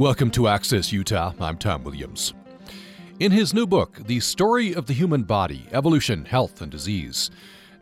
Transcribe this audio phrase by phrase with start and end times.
[0.00, 1.34] Welcome to Access Utah.
[1.38, 2.32] I'm Tom Williams.
[3.18, 7.30] In his new book, The Story of the Human Body Evolution, Health, and Disease,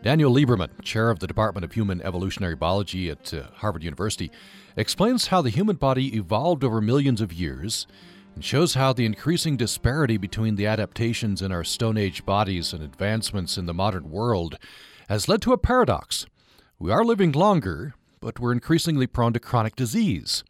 [0.03, 4.33] Daniel Lieberman, chair of the Department of Human Evolutionary Biology at uh, Harvard University,
[4.77, 7.87] explains how the human body evolved over millions of years
[8.35, 12.83] and shows how the increasing disparity between the adaptations in our Stone Age bodies and
[12.83, 14.59] advancements in the modern world
[15.09, 16.27] has led to a paradox.
[16.81, 20.43] We are living longer, but we're increasingly prone to chronic disease.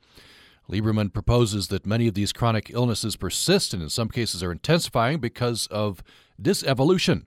[0.71, 5.19] Lieberman proposes that many of these chronic illnesses persist and in some cases are intensifying
[5.19, 6.03] because of
[6.41, 7.25] dysevolution,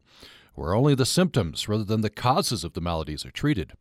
[0.53, 3.73] where only the symptoms rather than the causes of the maladies are treated.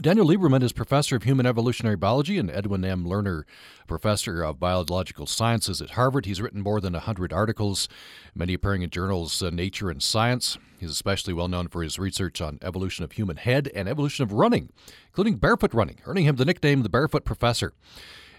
[0.00, 3.04] Daniel Lieberman is professor of human evolutionary biology and Edwin M.
[3.04, 3.42] Lerner
[3.88, 6.26] professor of biological sciences at Harvard.
[6.26, 7.88] He's written more than 100 articles,
[8.32, 10.56] many appearing in journals uh, Nature and Science.
[10.78, 14.32] He's especially well known for his research on evolution of human head and evolution of
[14.32, 14.70] running,
[15.08, 17.74] including barefoot running, earning him the nickname the Barefoot Professor.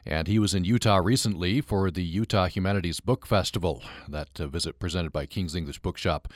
[0.05, 4.79] And he was in Utah recently for the Utah Humanities Book Festival, that uh, visit
[4.79, 6.27] presented by King's English Bookshop,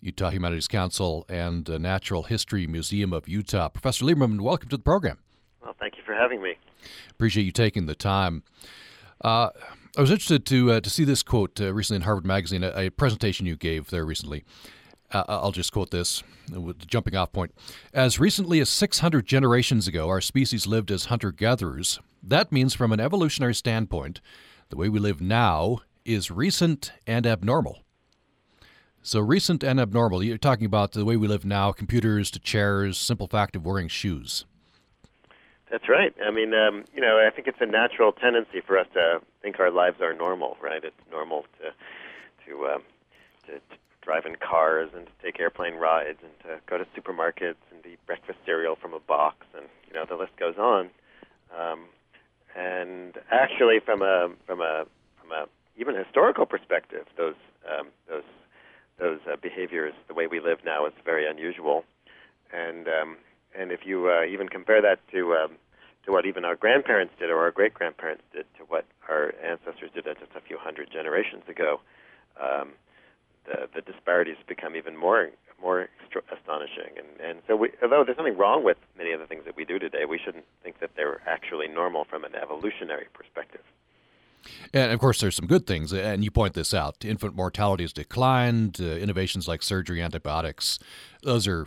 [0.00, 3.68] Utah Humanities Council, and uh, Natural History Museum of Utah.
[3.68, 5.18] Professor Lieberman, welcome to the program.
[5.62, 6.54] Well, thank you for having me.
[7.10, 8.42] Appreciate you taking the time.
[9.22, 9.50] Uh,
[9.96, 12.72] I was interested to uh, to see this quote uh, recently in Harvard Magazine, a,
[12.76, 14.44] a, presentation you gave there recently.
[15.12, 17.54] Uh, I'll just quote this with the jumping off point.
[17.92, 22.00] As recently as 600 generations ago, our species lived as hunter gatherers.
[22.26, 24.22] That means, from an evolutionary standpoint,
[24.70, 27.80] the way we live now is recent and abnormal.
[29.02, 32.96] So, recent and abnormal, you're talking about the way we live now computers to chairs,
[32.96, 34.46] simple fact of wearing shoes.
[35.70, 36.14] That's right.
[36.24, 39.60] I mean, um, you know, I think it's a natural tendency for us to think
[39.60, 40.82] our lives are normal, right?
[40.82, 41.72] It's normal to
[42.46, 42.82] to, um,
[43.46, 47.60] to, to drive in cars and to take airplane rides and to go to supermarkets
[47.70, 50.88] and eat breakfast cereal from a box, and you know, the list goes on.
[51.58, 51.80] Um,
[52.56, 54.84] and actually, from a from a
[55.20, 57.34] from a even historical perspective, those
[57.68, 58.22] um, those
[58.98, 61.84] those uh, behaviors, the way we live now, is very unusual.
[62.52, 63.16] And um,
[63.58, 65.52] and if you uh, even compare that to um,
[66.04, 69.90] to what even our grandparents did or our great grandparents did to what our ancestors
[69.94, 71.80] did just a few hundred generations ago,
[72.40, 72.70] um,
[73.46, 75.88] the the disparities become even more more
[76.30, 76.92] astonishing.
[76.98, 79.64] And, and so, we, although there's nothing wrong with many of the things that we
[79.64, 83.62] do today, we shouldn't think that they're actually normal from an evolutionary perspective.
[84.74, 87.04] And of course, there's some good things, and you point this out.
[87.04, 88.78] Infant mortality has declined.
[88.78, 90.78] Uh, innovations like surgery, antibiotics,
[91.22, 91.66] those are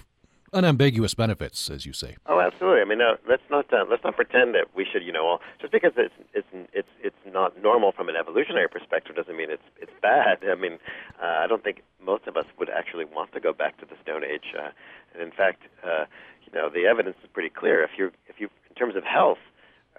[0.54, 2.16] unambiguous benefits, as you say.
[2.26, 2.82] Oh, absolutely.
[2.82, 5.42] I mean, uh, let's not uh, let's not pretend that we should, you know, all,
[5.60, 9.68] just because it's it's it's it's not normal from an evolutionary perspective doesn't mean it's
[9.82, 10.40] it's bad.
[10.50, 10.80] I mean,
[11.22, 13.96] uh, I don't think most of us would actually want to go back to the
[14.02, 14.56] Stone Age.
[14.58, 14.70] Uh,
[15.14, 16.06] and in fact, uh,
[16.46, 17.84] you know, the evidence is pretty clear.
[17.84, 19.40] If you if you in terms of health,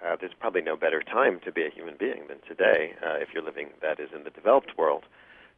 [0.03, 3.29] uh, there's probably no better time to be a human being than today uh, if
[3.33, 5.03] you're living that is in the developed world.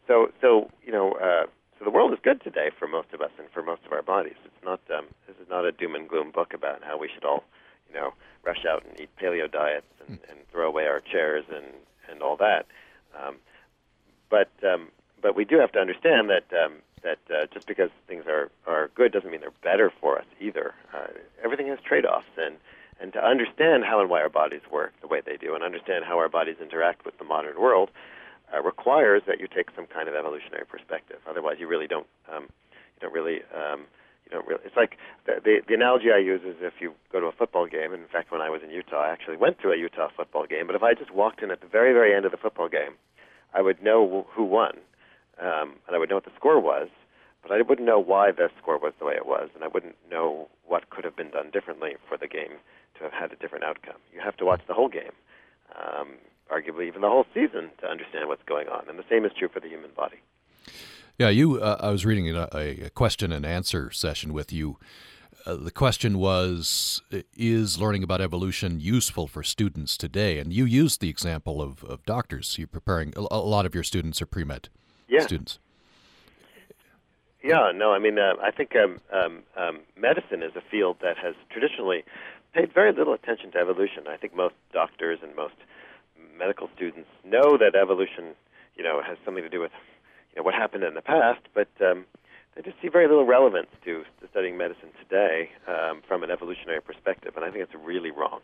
[0.07, 1.13] So so you know.
[1.13, 1.47] Uh,
[1.81, 4.03] so the world is good today for most of us and for most of our
[4.03, 4.35] bodies.
[4.45, 7.25] It's not um, this is not a doom and gloom book about how we should
[7.25, 7.43] all,
[7.89, 11.65] you know, rush out and eat paleo diets and, and throw away our chairs and
[12.07, 12.67] and all that.
[13.19, 13.37] Um,
[14.29, 14.89] but um,
[15.23, 18.91] but we do have to understand that um, that uh, just because things are are
[18.93, 20.75] good doesn't mean they're better for us either.
[20.93, 21.07] Uh,
[21.43, 22.57] everything has trade-offs, and
[22.99, 26.05] and to understand how and why our bodies work the way they do, and understand
[26.05, 27.89] how our bodies interact with the modern world,
[28.53, 31.17] uh, requires that you take some kind of evolutionary perspective.
[31.29, 33.85] Otherwise, you really don't um, you don't really um,
[34.25, 34.61] you don't really.
[34.65, 37.67] It's like the, the the analogy I use is if you go to a football
[37.67, 37.93] game.
[37.93, 40.45] And in fact, when I was in Utah, I actually went to a Utah football
[40.45, 40.67] game.
[40.67, 42.93] But if I just walked in at the very very end of the football game,
[43.53, 44.77] I would know who won,
[45.39, 46.89] um, and I would know what the score was.
[47.41, 49.95] But I wouldn't know why the score was the way it was, and I wouldn't
[50.11, 52.61] know what could have been done differently for the game
[52.97, 53.97] to have had a different outcome.
[54.13, 55.11] You have to watch the whole game.
[55.75, 56.19] Um,
[56.51, 58.87] arguably even the whole season to understand what's going on.
[58.89, 60.17] And the same is true for the human body.
[61.17, 61.61] Yeah, you.
[61.61, 64.77] Uh, I was reading a, a, question and answer session with you.
[65.45, 67.01] Uh, the question was,
[67.35, 70.39] is learning about evolution useful for students today?
[70.39, 72.57] And you used the example of, of doctors.
[72.57, 74.69] You're preparing a, a lot of your students are pre med
[75.07, 75.21] yeah.
[75.21, 75.59] students.
[77.43, 81.17] Yeah, no, I mean, uh, I think um, um, um, medicine is a field that
[81.17, 82.03] has traditionally
[82.53, 84.03] paid very little attention to evolution.
[84.07, 85.55] I think most doctors and most
[86.41, 88.33] medical students know that evolution,
[88.75, 89.71] you know, has something to do with
[90.33, 92.05] you know what happened in the past, but um,
[92.55, 96.81] they just see very little relevance to, to studying medicine today um, from an evolutionary
[96.81, 98.39] perspective, and I think it's really wrong.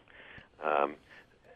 [0.63, 0.95] Um,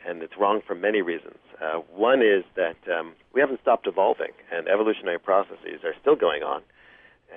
[0.03, 1.37] and it's wrong for many reasons.
[1.61, 6.41] Uh, one is that um, we haven't stopped evolving, and evolutionary processes are still going
[6.41, 6.63] on.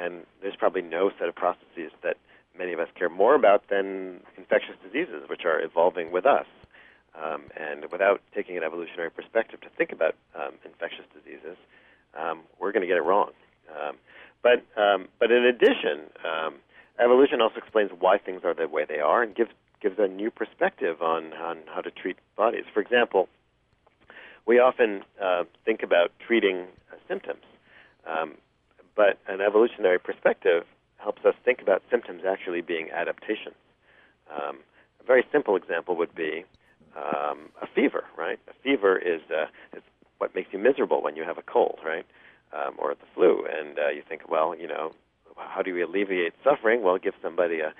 [0.01, 2.17] And there's probably no set of processes that
[2.59, 6.47] many of us care more about than infectious diseases, which are evolving with us.
[7.23, 11.57] Um, and without taking an evolutionary perspective to think about um, infectious diseases,
[12.19, 13.31] um, we're going to get it wrong.
[13.71, 13.97] Um,
[14.43, 16.55] but um, but in addition, um,
[16.99, 19.51] evolution also explains why things are the way they are and gives
[19.81, 22.65] gives a new perspective on on how to treat bodies.
[22.73, 23.29] For example,
[24.47, 27.43] we often uh, think about treating uh, symptoms,
[28.97, 30.65] but an evolutionary perspective
[30.99, 33.57] helps us think about symptoms actually being adaptations.
[35.05, 36.45] A very simple example would be
[36.97, 38.39] um, a fever, right?
[38.49, 39.47] A fever is, uh,
[39.77, 39.83] is
[40.19, 42.07] what makes you miserable when you have a cold, right?
[42.53, 44.93] Um, or the flu, and uh, you think, well, you know,
[45.37, 46.83] how do we alleviate suffering?
[46.83, 47.75] Well, give somebody a,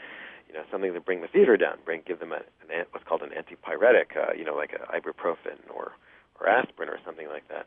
[0.49, 1.79] you know, something to bring the fever down.
[1.85, 5.59] Bring, give them a, an what's called an antipyretic, uh, you know, like a ibuprofen
[5.73, 5.93] or
[6.41, 7.67] or aspirin or something like that.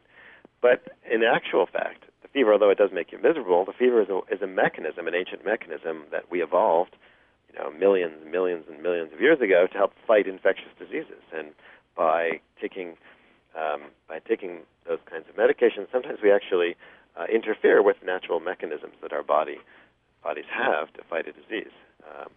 [0.61, 4.09] But in actual fact, the fever, although it does make you miserable, the fever is
[4.09, 6.95] a, is a mechanism, an ancient mechanism that we evolved,
[7.57, 11.21] know, millions and millions and millions of years ago to help fight infectious diseases.
[11.33, 11.49] And
[11.95, 12.97] by taking
[13.57, 16.75] um, by taking those kinds of medications, sometimes we actually
[17.17, 19.57] uh, interfere with natural mechanisms that our body
[20.23, 21.73] bodies have to fight a disease.
[22.05, 22.29] Um,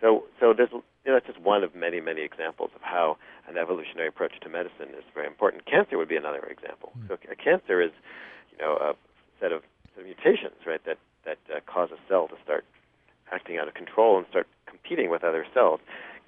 [0.00, 3.16] so, so there's, you know, that's just one of many, many examples of how
[3.48, 5.64] an evolutionary approach to medicine is very important.
[5.64, 6.92] Cancer would be another example.
[6.98, 7.08] Mm.
[7.08, 7.92] So, a cancer is,
[8.52, 8.94] you know, a
[9.40, 9.62] set of,
[9.94, 12.64] set of mutations, right, that that uh, cause a cell to start
[13.32, 15.80] acting out of control and start competing with other cells.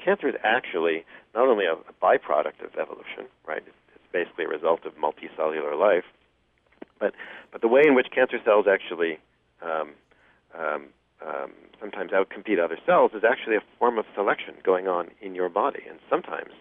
[0.02, 1.04] Cancer is actually
[1.34, 3.62] not only a, a byproduct of evolution, right?
[3.66, 6.04] It's, it's basically a result of multicellular life,
[6.98, 7.14] but
[7.52, 9.18] but the way in which cancer cells actually
[9.62, 9.90] um,
[10.58, 10.86] um,
[11.26, 15.48] um, sometimes outcompete other cells is actually a form of selection going on in your
[15.48, 15.82] body.
[15.88, 16.52] And sometimes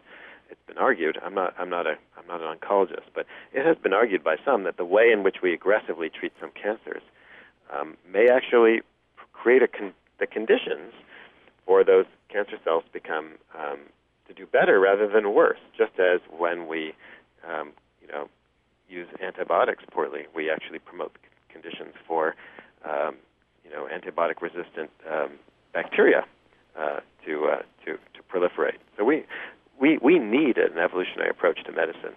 [0.49, 1.17] it's been argued.
[1.23, 1.53] I'm not.
[1.59, 1.95] I'm not a.
[2.17, 5.23] I'm not an oncologist, but it has been argued by some that the way in
[5.23, 7.01] which we aggressively treat some cancers
[7.73, 8.81] um, may actually
[9.33, 10.93] create a con- the conditions
[11.65, 13.79] for those cancer cells to become um,
[14.27, 15.59] to do better rather than worse.
[15.77, 16.93] Just as when we,
[17.47, 17.71] um,
[18.01, 18.27] you know,
[18.89, 21.15] use antibiotics poorly, we actually promote
[21.49, 22.35] conditions for
[22.85, 23.15] um,
[23.63, 25.31] you know, antibiotic resistant um,
[25.73, 26.25] bacteria
[26.77, 28.77] uh, to, uh, to, to proliferate.
[28.97, 29.25] So we,
[29.79, 32.15] we, we need an evolutionary approach to medicine.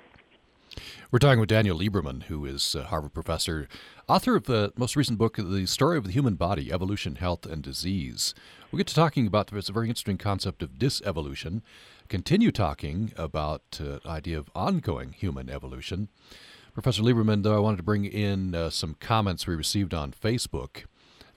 [1.11, 3.69] We're talking with Daniel Lieberman, who is a Harvard professor,
[4.09, 7.63] author of the most recent book, The Story of the Human Body Evolution, Health, and
[7.63, 8.35] Disease.
[8.71, 11.63] We get to talking about this very interesting concept of dysevolution,
[12.09, 16.09] continue talking about uh, idea of ongoing human evolution.
[16.73, 20.85] Professor Lieberman, though, I wanted to bring in uh, some comments we received on Facebook.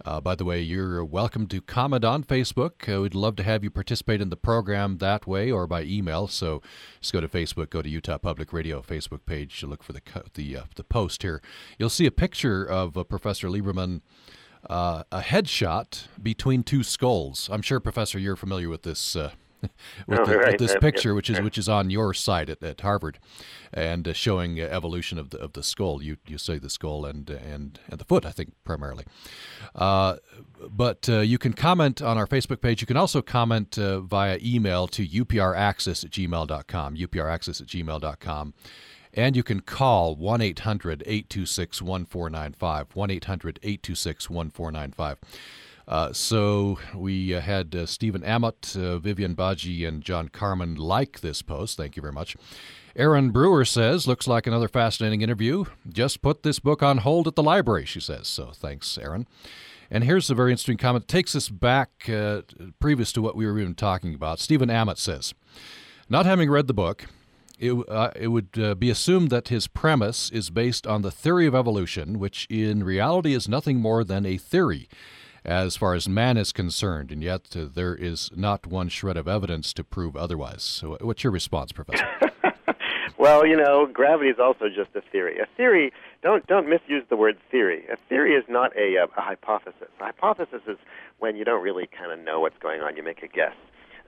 [0.06, 2.94] Uh, by the way, you're welcome to comment on Facebook.
[2.94, 6.28] Uh, we'd love to have you participate in the program that way or by email.
[6.28, 6.62] So
[7.00, 10.02] just go to Facebook, go to Utah Public Radio Facebook page, look for the
[10.34, 11.42] the uh, the post here.
[11.78, 14.02] You'll see a picture of uh, Professor Lieberman.
[14.70, 17.50] Uh, a headshot between two skulls.
[17.52, 19.32] I'm sure, Professor, you're familiar with this uh,
[20.08, 20.52] with, oh, the, right.
[20.52, 23.20] with, this picture, which is which is on your site at, at Harvard,
[23.74, 26.02] and uh, showing uh, evolution of the of the skull.
[26.02, 29.06] You you say the skull and and and the foot, I think primarily.
[29.76, 30.18] Uh,
[30.70, 32.82] but uh, you can comment on our Facebook page.
[32.82, 38.54] You can also comment uh, via email to upraccess at gmail.com, upraccess at gmail.com.
[39.16, 45.18] And you can call 1 800 826 1495, 1 800 826 1495.
[45.88, 51.22] Uh, so we uh, had uh, Stephen Ammott, uh, Vivian Baji, and John Carmen like
[51.22, 51.78] this post.
[51.78, 52.36] Thank you very much.
[52.96, 55.66] Aaron Brewer says, looks like another fascinating interview.
[55.90, 58.28] Just put this book on hold at the library, she says.
[58.28, 59.28] So thanks, Aaron.
[59.90, 61.06] And here's a very interesting comment.
[61.06, 62.44] It takes us back uh,
[62.80, 64.40] previous to what we were even talking about.
[64.40, 65.34] Stephen Ammott says,
[66.08, 67.06] not having read the book,
[67.60, 71.46] it, uh, it would uh, be assumed that his premise is based on the theory
[71.48, 74.88] of evolution, which in reality is nothing more than a theory
[75.46, 79.28] as far as man is concerned, and yet uh, there is not one shred of
[79.28, 80.64] evidence to prove otherwise.
[80.64, 82.08] So, what's your response, Professor?
[83.18, 85.40] well, you know, gravity is also just a theory.
[85.40, 87.86] A theory, don't don't misuse the word theory.
[87.92, 89.90] A theory is not a, a, a hypothesis.
[90.00, 90.78] A hypothesis is
[91.20, 92.96] when you don't really kind of know what's going on.
[92.96, 93.56] You make a guess.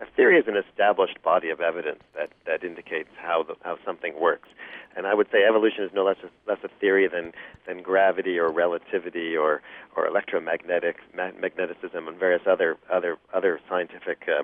[0.02, 4.20] A theory is an established body of evidence that, that indicates how, the, how something
[4.20, 4.50] works.
[4.96, 7.32] And I would say evolution is no less a, less a theory than,
[7.68, 9.62] than gravity or relativity or,
[9.96, 14.44] or electromagnetic magnetism and various other, other, other scientific uh,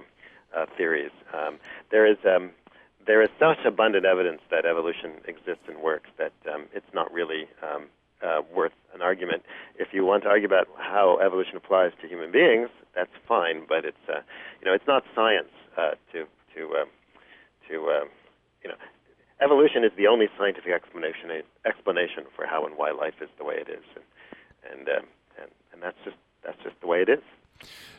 [0.58, 1.12] uh, theories.
[1.34, 1.58] Um,
[1.90, 2.52] there is um,
[3.08, 7.48] there is such abundant evidence that evolution exists and works that um, it's not really
[7.64, 7.88] um,
[8.22, 9.44] uh, worth an argument.
[9.80, 13.86] If you want to argue about how evolution applies to human beings, that's fine, but
[13.86, 14.22] it's uh,
[14.60, 16.90] you know it's not science uh, to to um,
[17.70, 18.10] to um,
[18.64, 18.76] you know
[19.42, 21.30] evolution is the only scientific explanation
[21.66, 24.06] explanation for how and why life is the way it is, and
[24.72, 25.06] and um,
[25.42, 27.24] and, and that's just that's just the way it is.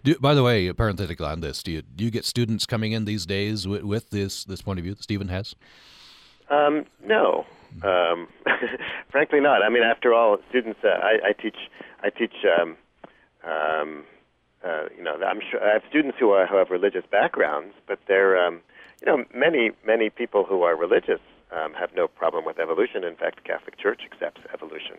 [0.02, 3.04] Do, by the way, parenthetical on this, do you do you get students coming in
[3.04, 5.54] these days with, with this this point of view that Stephen has?
[6.50, 7.46] Um, no,
[7.82, 8.28] um,
[9.10, 9.62] frankly not.
[9.62, 10.80] I mean, after all, students.
[10.84, 11.56] Uh, I, I teach.
[12.02, 12.34] I teach.
[12.58, 12.76] Um,
[13.44, 14.04] um,
[14.64, 17.98] uh, you know, I'm sure I have students who are who have religious backgrounds, but
[18.06, 18.60] they're, um,
[19.00, 23.04] you know, many many people who are religious um, have no problem with evolution.
[23.04, 24.96] In fact, the Catholic Church accepts evolution,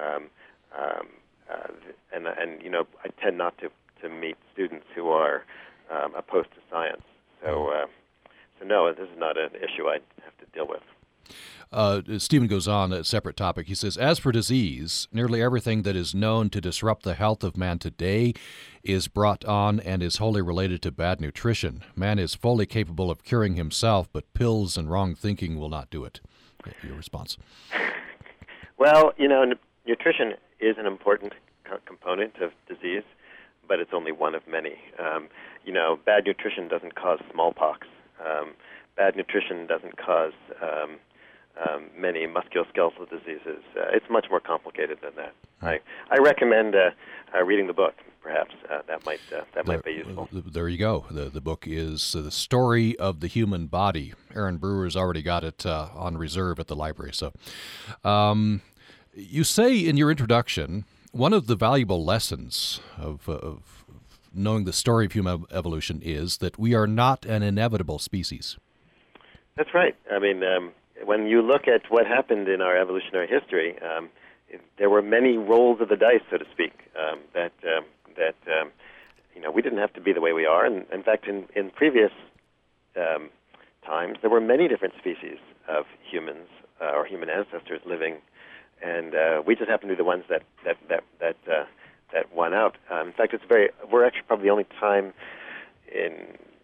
[0.00, 0.30] um,
[0.78, 1.08] um,
[1.50, 1.68] uh,
[2.14, 3.68] and and you know, I tend not to
[4.02, 5.44] to meet students who are
[5.90, 7.02] um, opposed to science.
[7.42, 7.86] So, uh,
[8.58, 10.82] so no, this is not an issue I have to deal with.
[11.72, 13.66] Uh, Stephen goes on a separate topic.
[13.66, 17.56] He says, as for disease, nearly everything that is known to disrupt the health of
[17.56, 18.32] man today
[18.84, 21.82] is brought on and is wholly related to bad nutrition.
[21.96, 26.04] Man is fully capable of curing himself, but pills and wrong thinking will not do
[26.04, 26.20] it.
[26.82, 27.36] Your response?
[28.78, 29.44] Well, you know,
[29.86, 31.32] nutrition is an important
[31.64, 33.02] co- component of disease,
[33.66, 34.76] but it's only one of many.
[34.98, 35.28] Um,
[35.64, 37.86] you know, bad nutrition doesn't cause smallpox.
[38.24, 38.52] Um,
[38.96, 40.98] bad nutrition doesn't cause um,
[41.56, 43.62] um, many musculoskeletal diseases.
[43.76, 45.34] Uh, it's much more complicated than that.
[45.62, 45.80] I,
[46.10, 46.90] I recommend uh,
[47.34, 47.94] uh, reading the book.
[48.22, 50.28] Perhaps uh, that might uh, that might be useful.
[50.32, 51.04] There you go.
[51.10, 54.14] The the book is uh, the story of the human body.
[54.34, 57.12] Aaron Brewer's already got it uh, on reserve at the library.
[57.12, 57.34] So,
[58.02, 58.62] um,
[59.12, 63.84] you say in your introduction one of the valuable lessons of, of
[64.34, 68.58] knowing the story of human evolution is that we are not an inevitable species.
[69.56, 69.94] That's right.
[70.10, 74.08] I mean, um, when you look at what happened in our evolutionary history, um,
[74.78, 77.84] there were many rolls of the dice, so to speak, um, that um,
[78.16, 78.70] that um,
[79.34, 80.64] you know we didn't have to be the way we are.
[80.64, 82.12] And in fact, in in previous
[82.96, 83.30] um,
[83.84, 86.48] times, there were many different species of humans
[86.80, 88.16] uh, or human ancestors living,
[88.82, 91.64] and uh, we just happened to be the ones that that that that uh,
[92.12, 92.76] that won out.
[92.90, 95.12] Um, in fact, it's very we're actually probably the only time
[95.92, 96.12] in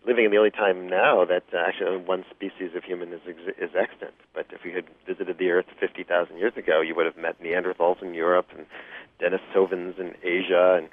[0.06, 3.20] living in the only time now that uh, actually only one species of human is
[3.28, 4.14] ex- is extant.
[4.34, 8.02] But if you had visited the Earth 50,000 years ago, you would have met Neanderthals
[8.02, 8.66] in Europe and
[9.20, 10.88] Denisovans in Asia, and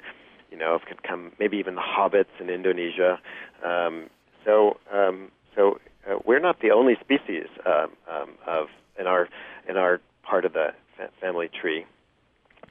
[0.50, 3.18] you know, could come maybe even the hobbits in Indonesia.
[3.64, 4.08] Um,
[4.44, 9.28] so, um, so uh, we're not the only species um, um, of in our
[9.68, 11.84] in our part of the fa- family tree.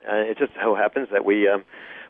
[0.08, 1.64] Uh, it just so happens that we um,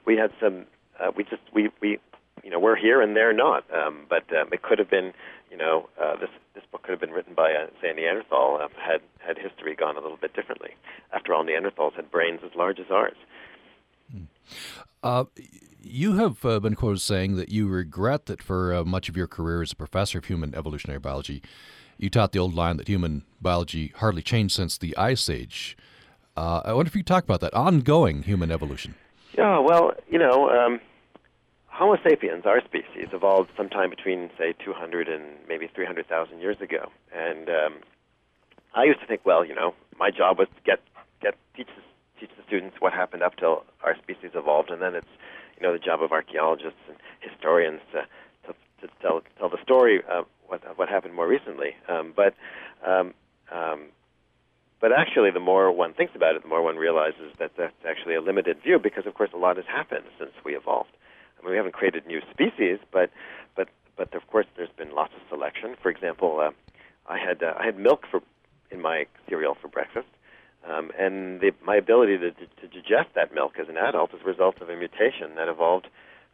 [0.06, 0.66] we had some
[1.00, 2.00] uh, we just we we
[2.48, 3.66] you know we're here and they're not.
[3.76, 5.12] Um, but um, it could have been
[5.52, 8.62] you know uh, this this book could have been written by a, say a Neanderthal
[8.64, 10.70] um, had had history gone a little bit differently.
[11.14, 13.18] After all, Neanderthals had brains as large as ours.
[15.04, 15.26] Uh,
[15.82, 19.28] you have uh, been quoted saying that you regret that for uh, much of your
[19.28, 21.44] career as a professor of human evolutionary biology,
[21.98, 25.76] you taught the old line that human biology hardly changed since the Ice Age.
[26.38, 28.96] Uh, I wonder if you could talk about that ongoing human evolution.
[29.38, 30.80] Yeah, well, you know, um,
[31.78, 36.90] Homo sapiens, our species, evolved sometime between, say, 200 and maybe 300,000 years ago.
[37.16, 37.74] And um,
[38.74, 40.80] I used to think, well, you know, my job was to get
[41.22, 41.68] get teach
[42.20, 45.14] teach the students what happened up till our species evolved, and then it's,
[45.56, 48.02] you know, the job of archaeologists and historians to
[48.48, 51.76] to, to tell tell the story of what what happened more recently.
[51.88, 52.34] Um, but
[52.84, 53.14] um,
[53.52, 53.90] um,
[54.82, 58.16] but actually, the more one thinks about it, the more one realizes that that's actually
[58.16, 60.90] a limited view because, of course, a lot has happened since we evolved.
[61.40, 63.10] I mean, we haven't created new species, but
[63.56, 65.76] but but of course, there's been lots of selection.
[65.82, 66.52] For example, uh,
[67.08, 68.22] I had uh, I had milk for
[68.72, 70.08] in my cereal for breakfast,
[70.70, 74.28] um, and the, my ability to, to digest that milk as an adult is a
[74.28, 75.88] result of a mutation that evolved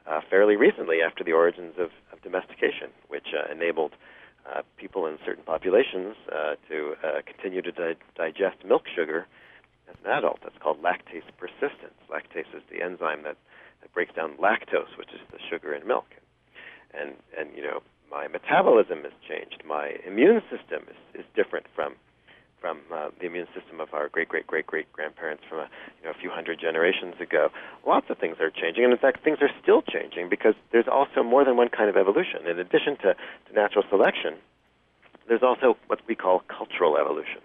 [0.07, 3.93] uh, fairly recently after the origins of, of domestication, which uh, enabled
[4.51, 6.95] uh, people in certain populations uh, to
[7.25, 9.25] continue to di- digest milk sugar
[9.89, 10.39] as an adult.
[10.43, 11.95] That's called lactase persistence.
[12.09, 13.37] Lactase is the enzyme that,
[13.83, 16.07] that breaks down lactose, which is the sugar in milk.
[16.93, 19.61] And and you know my metabolism has changed.
[19.67, 21.95] My immune system is, is different from
[22.61, 25.67] from uh, the immune system of our great great great great grandparents from a
[25.99, 27.49] you know a few hundred generations ago.
[27.85, 31.23] Lots of things are changing, and in fact, things are still changing because there's also
[31.23, 32.47] more than one kind of evolution.
[32.47, 33.15] In addition to,
[33.47, 34.35] to natural selection,
[35.27, 37.41] there's also what we call cultural evolution.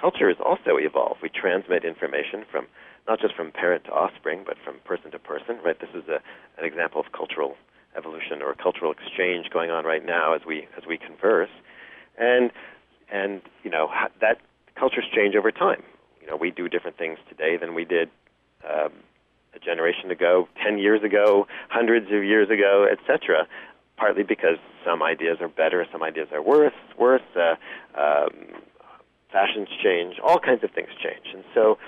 [0.00, 1.20] Culture is also evolved.
[1.22, 2.66] We transmit information from
[3.08, 5.58] not just from parent to offspring, but from person to person.
[5.64, 5.78] Right.
[5.78, 6.20] This is a,
[6.58, 7.56] an example of cultural
[7.96, 11.50] evolution or cultural exchange going on right now as we as we converse,
[12.18, 12.50] and
[13.10, 14.38] and you know that
[14.78, 15.82] cultures change over time.
[16.20, 18.10] You know, we do different things today than we did
[18.68, 18.92] um,
[19.54, 23.46] a generation ago, ten years ago, hundreds of years ago, etc.
[23.96, 26.74] Partly because some ideas are better, some ideas are worse.
[26.98, 27.54] Worse, uh,
[27.98, 28.60] um,
[29.32, 31.78] fashions change, all kinds of things change, and so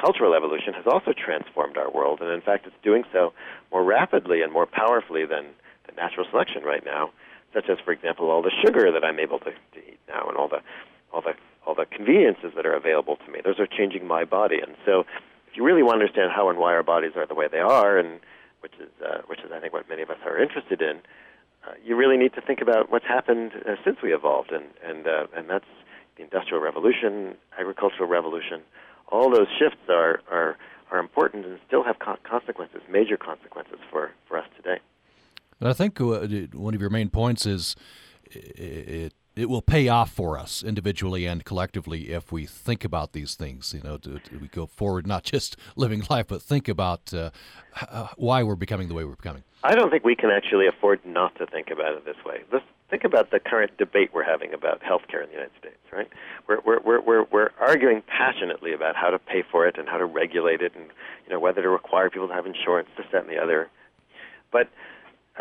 [0.00, 3.32] cultural evolution has also transformed our world, and in fact, it's doing so
[3.70, 5.46] more rapidly and more powerfully than,
[5.86, 7.10] than natural selection right now.
[7.52, 10.36] Such as, for example, all the sugar that I'm able to, to eat now, and
[10.36, 10.60] all the
[11.12, 11.34] all the
[11.66, 13.40] all the conveniences that are available to me.
[13.44, 15.04] Those are changing my body, and so
[15.46, 17.60] if you really want to understand how and why our bodies are the way they
[17.60, 18.18] are, and
[18.60, 20.98] which is uh, which is I think what many of us are interested in,
[21.64, 25.06] uh, you really need to think about what's happened uh, since we evolved, and and
[25.06, 25.70] uh, and that's
[26.16, 28.62] the industrial revolution, agricultural revolution.
[29.08, 30.56] All those shifts are are
[30.90, 34.78] are important and still have consequences, major consequences for for us today.
[35.60, 37.76] And I think uh, one of your main points is
[38.30, 43.34] it it will pay off for us individually and collectively if we think about these
[43.34, 43.74] things.
[43.74, 47.30] You know, to, to we go forward, not just living life, but think about uh,
[47.88, 49.44] uh, why we're becoming the way we're becoming.
[49.62, 52.42] I don't think we can actually afford not to think about it this way.
[52.52, 55.82] Let's think about the current debate we're having about healthcare in the United States.
[55.90, 56.08] Right?
[56.46, 60.04] We're we're we're we're arguing passionately about how to pay for it and how to
[60.04, 60.84] regulate it, and
[61.26, 63.68] you know whether to require people to have insurance, this, that, and the other.
[64.52, 64.68] But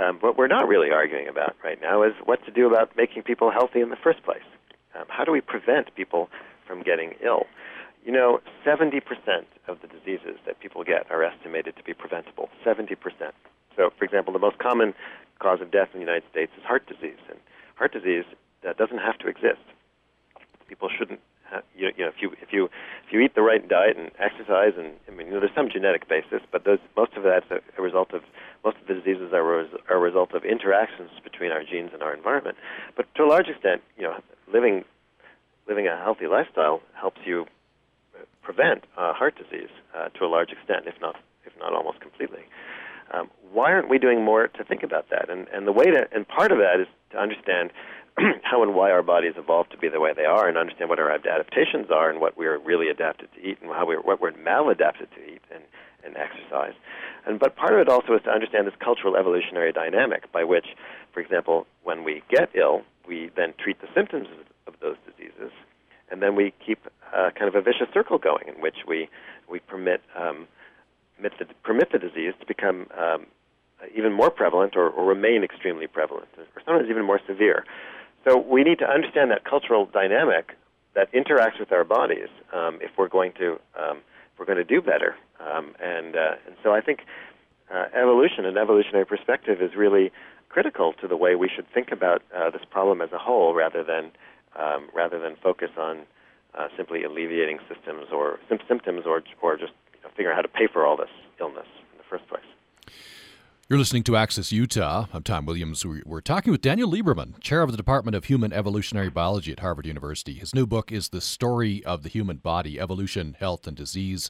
[0.01, 3.21] um, what we're not really arguing about right now is what to do about making
[3.21, 4.49] people healthy in the first place.
[4.95, 6.29] Um, how do we prevent people
[6.65, 7.45] from getting ill?
[8.03, 8.99] You know, 70%
[9.67, 12.49] of the diseases that people get are estimated to be preventable.
[12.65, 12.97] 70%.
[13.75, 14.93] So, for example, the most common
[15.43, 17.19] cause of death in the United States is heart disease.
[17.29, 17.37] And
[17.75, 18.23] heart disease
[18.63, 19.63] uh, doesn't have to exist.
[20.69, 21.19] People shouldn't
[21.75, 22.65] you, you know, if you if you
[23.05, 25.69] if you eat the right diet and exercise, and I mean, you know, there's some
[25.69, 28.21] genetic basis, but those most of that's a, a result of
[28.63, 32.01] most of the diseases are, res, are a result of interactions between our genes and
[32.01, 32.57] our environment.
[32.95, 34.15] But to a large extent, you know,
[34.51, 34.85] living
[35.67, 37.45] living a healthy lifestyle helps you
[38.41, 42.43] prevent uh, heart disease uh, to a large extent, if not if not almost completely.
[43.11, 45.29] Um, why aren't we doing more to think about that?
[45.29, 47.71] And and the way to and part of that is to understand
[48.43, 50.99] how and why our bodies evolved to be the way they are, and understand what
[50.99, 54.31] our adaptations are, and what we're really adapted to eat, and how we're what we're
[54.33, 55.63] maladapted to eat and
[56.03, 56.73] and exercise.
[57.25, 60.67] And but part of it also is to understand this cultural evolutionary dynamic by which,
[61.13, 64.27] for example, when we get ill, we then treat the symptoms
[64.67, 65.51] of, those diseases,
[66.11, 66.79] and then we keep
[67.15, 69.07] uh, kind of a vicious circle going in which we
[69.49, 70.47] we permit um,
[71.23, 73.25] permit the, permit the disease to become um,
[73.95, 77.65] even more prevalent or, or remain extremely prevalent, or sometimes even more severe.
[78.27, 80.51] So we need to understand that cultural dynamic
[80.95, 83.97] that interacts with our bodies um, if we're going to um,
[84.31, 85.15] if we're going to do better.
[85.39, 87.01] Um, and uh, and so I think
[87.73, 90.11] uh, evolution, and evolutionary perspective, is really
[90.49, 93.83] critical to the way we should think about uh, this problem as a whole, rather
[93.83, 94.11] than
[94.57, 96.01] um, rather than focus on
[96.57, 99.73] uh, simply alleviating systems or symptoms or or just
[100.11, 102.43] figuring out how to pay for all this illness in the first place.
[103.69, 105.07] You're listening to Access Utah.
[105.13, 105.85] I'm Tom Williams.
[105.85, 109.85] We're talking with Daniel Lieberman, chair of the Department of Human Evolutionary Biology at Harvard
[109.85, 110.33] University.
[110.33, 114.29] His new book is The Story of the Human Body Evolution, Health, and Disease.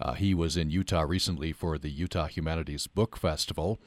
[0.00, 3.78] Uh, he was in Utah recently for the Utah Humanities Book Festival.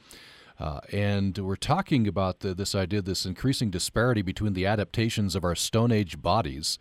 [0.58, 5.44] Uh, and we're talking about the, this idea, this increasing disparity between the adaptations of
[5.44, 6.78] our Stone Age bodies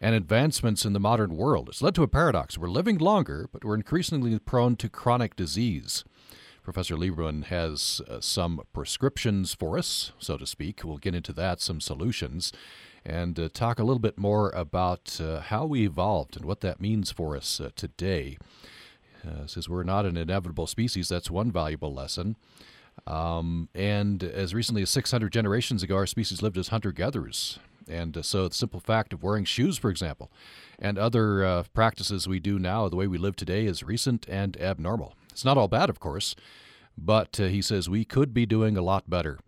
[0.00, 1.68] and advancements in the modern world.
[1.68, 2.56] It's led to a paradox.
[2.56, 6.04] We're living longer, but we're increasingly prone to chronic disease.
[6.62, 10.82] Professor Lieberman has uh, some prescriptions for us, so to speak.
[10.84, 12.52] We'll get into that, some solutions,
[13.04, 16.80] and uh, talk a little bit more about uh, how we evolved and what that
[16.80, 18.38] means for us uh, today.
[19.26, 22.36] Uh, says we're not an inevitable species, that's one valuable lesson.
[23.06, 27.58] Um, and as recently as 600 generations ago, our species lived as hunter gatherers.
[27.88, 30.30] And uh, so the simple fact of wearing shoes, for example,
[30.78, 34.60] and other uh, practices we do now, the way we live today, is recent and
[34.60, 35.14] abnormal.
[35.30, 36.34] It's not all bad, of course,
[36.96, 39.38] but uh, he says we could be doing a lot better.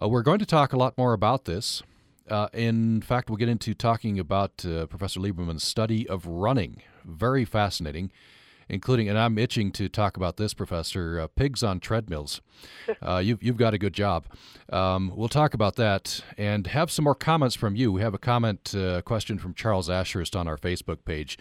[0.00, 1.82] Uh, we're going to talk a lot more about this.
[2.28, 6.82] Uh, in fact, we'll get into talking about uh, Professor Lieberman's study of running.
[7.04, 8.10] Very fascinating
[8.68, 12.40] including, and I'm itching to talk about this, Professor, uh, pigs on treadmills.
[13.02, 14.24] Uh, you've, you've got a good job.
[14.72, 17.92] Um, we'll talk about that and have some more comments from you.
[17.92, 21.38] We have a comment uh, question from Charles Ashurst on our Facebook page.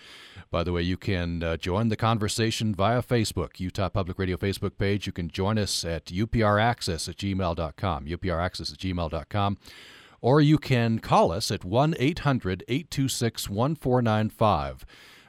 [0.52, 4.78] By the way, you can uh, join the conversation via Facebook, Utah Public Radio Facebook
[4.78, 5.08] page.
[5.08, 9.58] You can join us at upraccess at gmail.com, upraccess at gmail.com
[10.22, 14.86] or you can call us at 1 800 826 1495.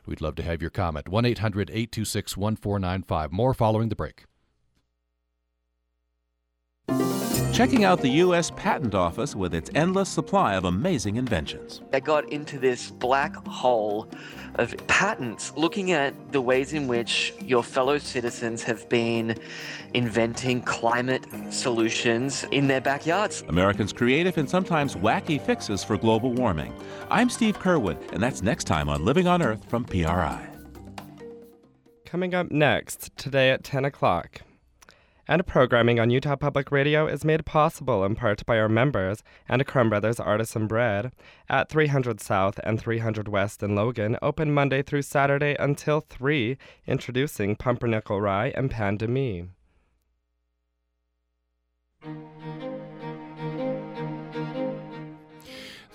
[0.07, 1.09] We'd love to have your comment.
[1.09, 3.33] 1 800 826 1495.
[3.33, 4.25] More following the break.
[7.57, 8.51] Checking out the U.S.
[8.51, 11.81] Patent Office with its endless supply of amazing inventions.
[11.91, 14.11] I got into this black hole
[14.57, 19.39] of patents, looking at the ways in which your fellow citizens have been
[19.95, 23.43] inventing climate solutions in their backyards.
[23.49, 26.75] Americans' creative and sometimes wacky fixes for global warming.
[27.09, 30.47] I'm Steve Curwood, and that's next time on Living on Earth from PRI.
[32.05, 34.43] Coming up next, today at 10 o'clock.
[35.29, 39.67] And programming on Utah Public Radio is made possible in part by our members and
[39.67, 41.11] Crumb Brothers Artisan Bread
[41.49, 47.57] at 300 South and 300 West in Logan, open Monday through Saturday until 3, introducing
[47.57, 48.97] Pumpernickel Rye and Pan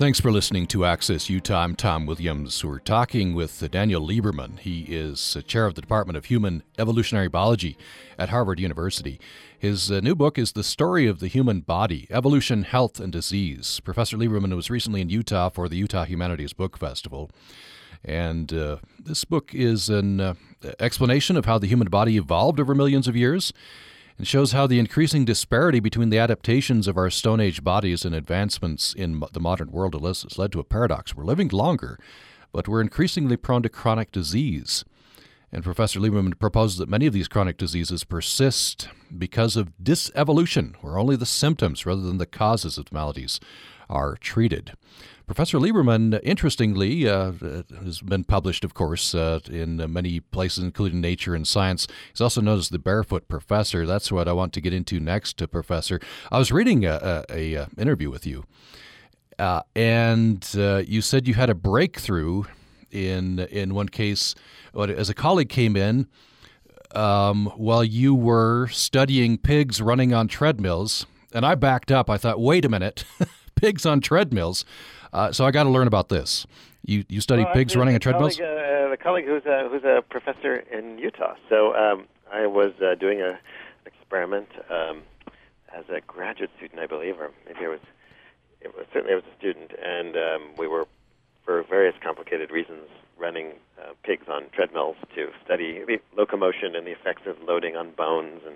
[0.02, 1.62] Thanks for listening to Access Utah.
[1.62, 2.66] I'm Tom Williams.
[2.66, 4.58] We're talking with Daniel Lieberman.
[4.58, 7.78] He is chair of the Department of Human Evolutionary Biology
[8.18, 9.20] at Harvard University.
[9.60, 13.80] His uh, new book is The Story of the Human Body Evolution, Health, and Disease.
[13.82, 17.30] Professor Lieberman was recently in Utah for the Utah Humanities Book Festival.
[18.04, 20.34] And uh, this book is an uh,
[20.80, 23.54] explanation of how the human body evolved over millions of years
[24.22, 28.14] and shows how the increasing disparity between the adaptations of our Stone Age bodies and
[28.14, 31.16] advancements in the modern world has led to a paradox.
[31.16, 31.98] We're living longer,
[32.52, 34.86] but we're increasingly prone to chronic disease.
[35.52, 41.00] And Professor Lieberman proposes that many of these chronic diseases persist because of dysevolution, where
[41.00, 43.40] only the symptoms rather than the causes of maladies
[43.90, 44.74] are treated.
[45.34, 47.32] Professor Lieberman, interestingly, uh,
[47.86, 51.88] has been published, of course, uh, in many places, including Nature and Science.
[52.12, 53.86] He's also known as the Barefoot Professor.
[53.86, 56.02] That's what I want to get into next, to Professor.
[56.34, 58.44] I was reading a, a, a interview with you,
[59.39, 62.44] uh, and uh, you said you had a breakthrough
[62.91, 64.36] in in one case
[64.76, 66.08] as a colleague came in
[66.94, 72.10] um, while you were studying pigs running on treadmills, and I backed up.
[72.10, 73.06] I thought, wait a minute,
[73.56, 74.65] pigs on treadmills.
[75.13, 76.45] Uh, so I got to learn about this.
[76.84, 78.38] You you studied well, pigs running on treadmills?
[78.38, 81.36] Colleague, uh, a colleague who's a, who's a professor in Utah.
[81.50, 83.38] So um, I was uh, doing a, an
[83.86, 85.04] experiment um,
[85.76, 87.80] as a graduate student, I believe, or maybe I was,
[88.62, 90.88] it was certainly I was a student, and um, we were,
[91.45, 95.84] for various complicated reasons, running uh, pigs on treadmills to study
[96.17, 98.56] locomotion and the effects of loading on bones and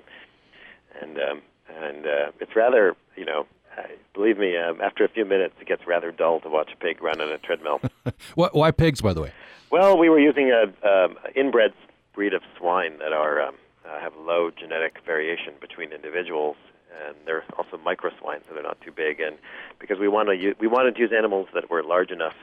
[1.01, 3.45] and um, and uh, it's rather you know
[4.15, 7.01] believe me, um, after a few minutes, it gets rather dull to watch a pig
[7.01, 7.81] run on a treadmill.
[8.35, 9.31] Why pigs, by the way?
[9.71, 11.73] Well, we were using a um, inbred
[12.13, 16.55] breed of swine that are um, uh, have low genetic variation between individuals,
[17.05, 19.19] and they're also micro swine, so they're not too big.
[19.19, 19.37] And
[19.79, 22.35] because we want to use, we wanted to use animals that were large enough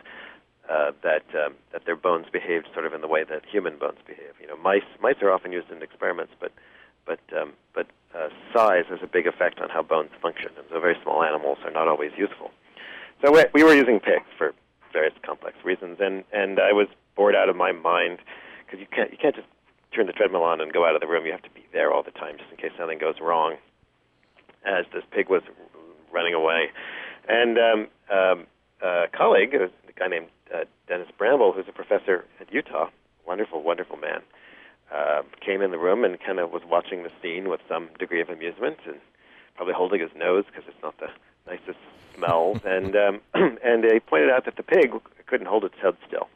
[0.69, 3.99] uh, that um, that their bones behaved sort of in the way that human bones
[4.07, 4.35] behave.
[4.41, 6.53] You know, mice mice are often used in experiments, but
[7.07, 10.81] but um, but uh, size has a big effect on how bones function, and so
[10.81, 12.51] very small animals are not always useful.
[13.23, 14.53] So we, we were using pigs for
[14.93, 18.19] various complex reasons, and and I was bored out of my mind
[18.65, 19.49] because you can't you can't just
[19.95, 21.27] turn the treadmill on and go out of the room.
[21.27, 23.57] You have to be there all the time just in case something goes wrong.
[24.65, 25.43] As this pig was
[26.13, 26.71] running away,
[27.29, 28.47] and um, um,
[28.81, 32.89] a colleague, a guy named uh, Dennis Bramble, who's a professor at Utah,
[33.27, 34.23] wonderful, wonderful man
[34.91, 38.21] uh, came in the room and kind of was watching the scene with some degree
[38.21, 38.97] of amusement and
[39.57, 41.09] probably holding his nose because it's not the
[41.47, 41.79] nicest
[42.15, 42.61] smell.
[42.65, 43.21] and um,
[43.65, 44.93] and he pointed out that the pig
[45.27, 46.29] couldn't hold its head still.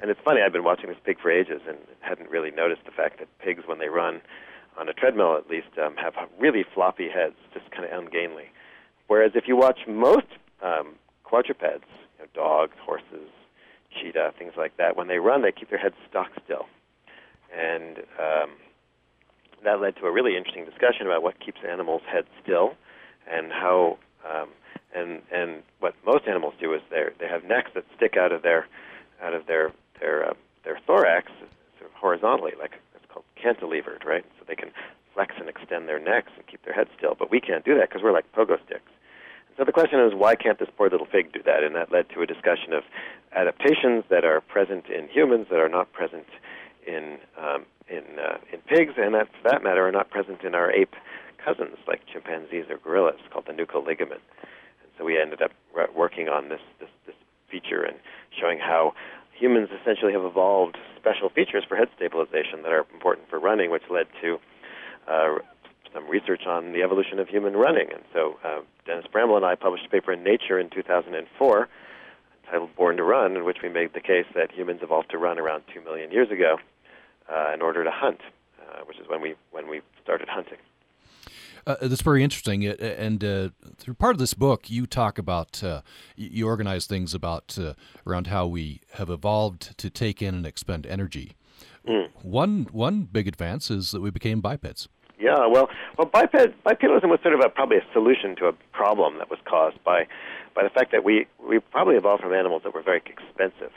[0.00, 2.90] And it's funny, I've been watching this pig for ages and hadn't really noticed the
[2.90, 4.20] fact that pigs, when they run
[4.76, 8.50] on a treadmill at least, um, have really floppy heads, just kind of ungainly.
[9.06, 10.26] Whereas if you watch most
[10.60, 11.84] um, quadrupeds,
[12.18, 13.28] you know, dogs, horses,
[13.90, 16.66] cheetah, things like that, when they run, they keep their heads stock still
[17.56, 18.50] and um,
[19.64, 22.74] that led to a really interesting discussion about what keeps animals' heads still,
[23.30, 24.48] and how um,
[24.94, 28.42] and and what most animals do is they they have necks that stick out of
[28.42, 28.66] their
[29.22, 30.34] out of their their uh,
[30.64, 31.30] their thorax
[31.78, 34.24] sort of horizontally, like it's called cantilevered, right?
[34.38, 34.70] So they can
[35.14, 37.14] flex and extend their necks and keep their heads still.
[37.18, 38.90] But we can't do that because we're like pogo sticks.
[39.56, 41.62] So the question is, why can't this poor little pig do that?
[41.62, 42.84] And that led to a discussion of
[43.32, 46.26] adaptations that are present in humans that are not present
[46.86, 50.54] in um, in uh, in pigs, and that, for that matter, are not present in
[50.54, 50.94] our ape
[51.44, 54.20] cousins like chimpanzees or gorillas, called the nuchal ligament.
[54.82, 55.50] And so we ended up
[55.94, 57.16] working on this, this this
[57.50, 57.96] feature and
[58.38, 58.94] showing how
[59.38, 63.82] humans essentially have evolved special features for head stabilization that are important for running, which
[63.90, 64.38] led to
[65.08, 65.38] uh,
[65.92, 67.88] some research on the evolution of human running.
[67.92, 71.68] And so uh, Dennis Bramble and I published a paper in Nature in 2004
[72.48, 75.38] titled Born to Run, in which we made the case that humans evolved to run
[75.38, 76.58] around 2 million years ago
[77.34, 78.20] uh, in order to hunt,
[78.60, 80.58] uh, which is when we when we started hunting.
[81.66, 82.66] Uh, that's very interesting.
[82.66, 85.82] And uh, through part of this book, you talk about, uh,
[86.16, 90.86] you organize things about uh, around how we have evolved to take in and expend
[90.86, 91.36] energy.
[91.86, 92.08] Mm.
[92.22, 94.88] One one big advance is that we became bipeds.
[95.18, 96.34] Yeah, well, well, biped,
[96.66, 100.06] bipedalism was sort of a, probably a solution to a problem that was caused by
[100.54, 103.72] by the fact that we we probably evolved from animals that were very expensive.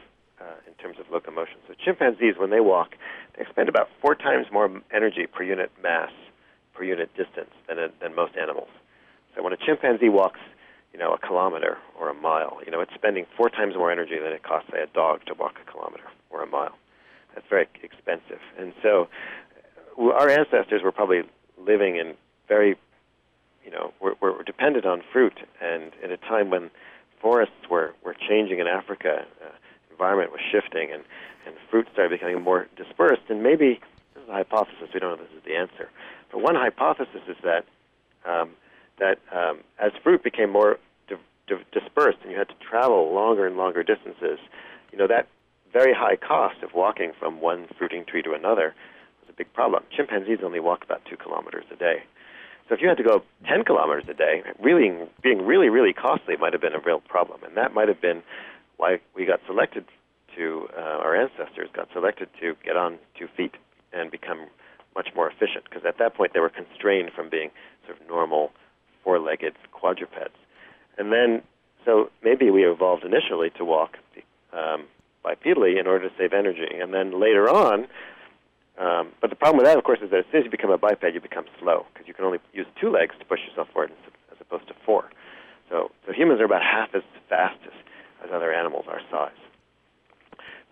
[0.46, 1.56] Uh, in terms of locomotion.
[1.68, 2.94] So chimpanzees, when they walk,
[3.36, 6.12] they expend about four times more energy per unit mass
[6.76, 8.68] per unit distance than than most animals.
[9.34, 10.40] So when a chimpanzee walks,
[10.94, 14.20] you know, a kilometer or a mile, you know, it's spending four times more energy
[14.22, 16.78] than it costs, say, a dog to walk a kilometer or a mile.
[17.34, 18.42] That's very expensive.
[18.60, 19.08] And so
[19.98, 21.24] our ancestors were probably
[21.58, 22.14] living in
[22.48, 22.76] very,
[23.66, 26.70] you know, were, were dependent on fruit, and in a time when
[27.20, 29.50] forests were, were changing in Africa, uh,
[29.96, 31.04] environment was shifting, and,
[31.48, 33.24] and fruit started becoming more dispersed.
[33.30, 33.80] And maybe
[34.14, 34.90] this is a hypothesis.
[34.94, 35.90] We don't know if this is the answer.
[36.32, 37.64] But one hypothesis is that
[38.26, 38.52] um,
[39.00, 41.16] that um, as fruit became more di-
[41.48, 44.40] di- dispersed and you had to travel longer and longer distances,
[44.92, 45.28] you know that
[45.72, 48.74] very high cost of walking from one fruiting tree to another
[49.22, 49.84] was a big problem.
[49.96, 52.04] Chimpanzees only walk about two kilometers a day.
[52.68, 56.36] So if you had to go 10 kilometers a day, really being really, really costly
[56.38, 57.44] might have been a real problem.
[57.44, 58.24] And that might have been
[58.78, 59.86] why we got selected
[60.36, 63.56] to, uh, our ancestors got selected to get on two feet
[63.94, 64.48] and become
[64.96, 65.64] much more efficient.
[65.66, 67.52] Because at that point they were constrained from being
[67.86, 68.52] sort of normal
[69.04, 70.36] four-legged quadrupeds.
[70.98, 71.42] And then,
[71.86, 73.98] so maybe we evolved initially to walk
[74.54, 74.86] um,
[75.24, 76.68] bipedally in order to save energy.
[76.82, 77.88] And then later on,
[78.78, 80.72] um, but the problem with that, of course, is that as soon as you become
[80.72, 83.70] a biped, you become slow because you can only use two legs to push yourself
[83.72, 83.92] forward
[84.32, 85.10] as opposed to four.
[85.70, 87.74] So, so humans are about half as fast as,
[88.24, 89.32] as other animals our size.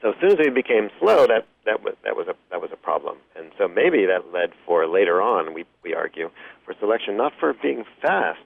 [0.01, 2.71] So as soon as we became slow, that that was that was a that was
[2.73, 5.53] a problem, and so maybe that led for later on.
[5.53, 6.29] We we argue
[6.65, 8.43] for selection, not for being fast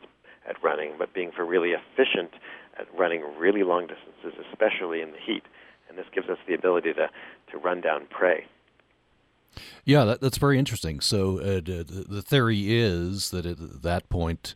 [0.48, 2.32] at running, but being for really efficient
[2.80, 5.44] at running really long distances, especially in the heat.
[5.90, 7.10] And this gives us the ability to
[7.52, 8.46] to run down prey.
[9.84, 11.00] Yeah, that, that's very interesting.
[11.00, 14.54] So uh, the, the theory is that at that point,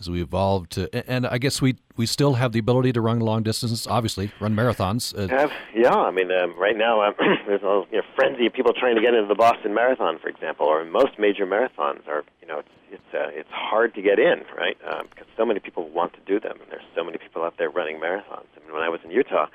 [0.00, 3.20] as we evolved to, and I guess we we still have the ability to run
[3.20, 3.86] long distances.
[3.86, 5.16] Obviously, run marathons.
[5.16, 5.94] Uh, yeah.
[5.94, 7.14] I mean, um, right now um,
[7.46, 10.28] there's a you know, frenzy of people trying to get into the Boston Marathon, for
[10.28, 12.24] example, or most major marathons are.
[12.40, 14.76] You know, it's it's uh, it's hard to get in, right?
[14.90, 17.54] Um, because so many people want to do them, and there's so many people out
[17.58, 18.48] there running marathons.
[18.56, 19.46] I mean, when I was in Utah,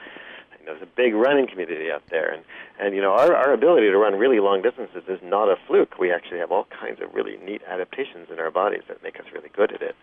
[0.65, 2.43] there's a big running community out there, and
[2.79, 5.97] and you know our our ability to run really long distances is not a fluke.
[5.97, 9.25] We actually have all kinds of really neat adaptations in our bodies that make us
[9.33, 9.95] really good at it,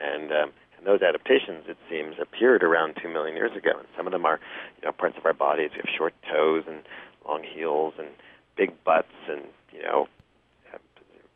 [0.00, 3.72] and um, and those adaptations, it seems, appeared around two million years ago.
[3.78, 4.40] And some of them are,
[4.80, 5.70] you know, parts of our bodies.
[5.72, 6.82] We have short toes and
[7.28, 8.08] long heels and
[8.56, 10.08] big butts and you know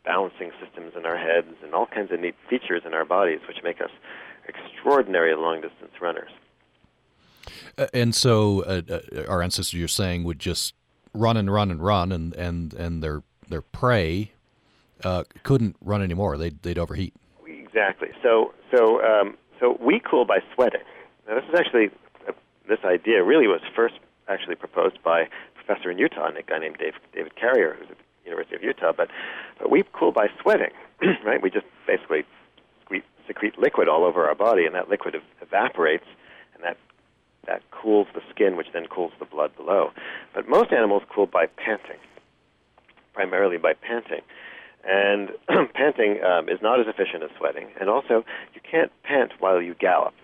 [0.05, 3.59] balancing systems in our heads and all kinds of neat features in our bodies which
[3.65, 3.91] make us
[4.47, 6.31] extraordinary long distance runners.
[7.77, 10.75] Uh, and so uh, uh, our ancestors, you're saying, would just
[11.13, 14.33] run and run and run, and and and their their prey
[15.03, 16.37] uh, couldn't run anymore.
[16.37, 17.15] They'd they'd overheat.
[17.75, 18.11] Exactly.
[18.23, 20.83] So so um, so we cool by sweating.
[21.27, 21.91] Now this is actually
[22.29, 22.33] uh,
[22.69, 23.95] this idea really was first
[24.29, 27.97] actually proposed by a professor in Utah, a guy named Dave, David Carrier, who's at
[27.99, 28.93] the University of Utah.
[28.97, 29.09] But
[29.59, 30.71] but we cool by sweating,
[31.25, 31.43] right?
[31.43, 32.25] We just basically
[33.27, 36.07] secrete liquid all over our body, and that liquid evaporates,
[36.55, 36.77] and that
[37.49, 39.91] that cools the skin, which then cools the blood below.
[40.33, 41.99] But most animals cool by panting,
[43.15, 44.23] primarily by panting.
[44.87, 45.31] And
[45.75, 49.75] panting um, is not as efficient as sweating, and also you can't pant while you
[49.75, 50.15] gallop.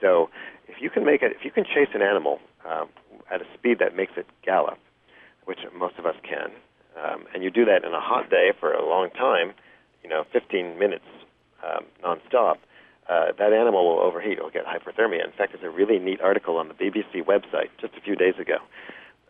[0.00, 0.28] So
[0.68, 2.88] if you can make it, if you can chase an animal um,
[3.30, 4.78] at a speed that makes it gallop,
[5.44, 6.50] which most of us can,
[6.98, 9.52] um, and you do that in a hot day for a long time,
[10.02, 11.06] you know, 15 minutes
[11.64, 12.56] um, nonstop,
[13.08, 15.24] uh, that animal will overheat It'll get hyperthermia.
[15.24, 18.34] In fact, there's a really neat article on the BBC website just a few days
[18.40, 18.56] ago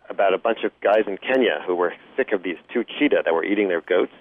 [0.08, 3.32] about a bunch of guys in Kenya who were sick of these two cheetah that
[3.32, 4.12] were eating their goats.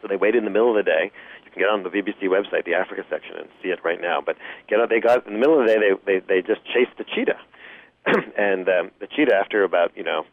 [0.00, 1.12] So they waited in the middle of the day.
[1.44, 4.20] You can get on the BBC website, the Africa section, and see it right now.
[4.24, 4.36] But
[4.68, 5.78] get out, they got in the middle of the day.
[5.78, 7.38] They they, they just chased the cheetah,
[8.36, 10.24] and um, the cheetah, after about you know,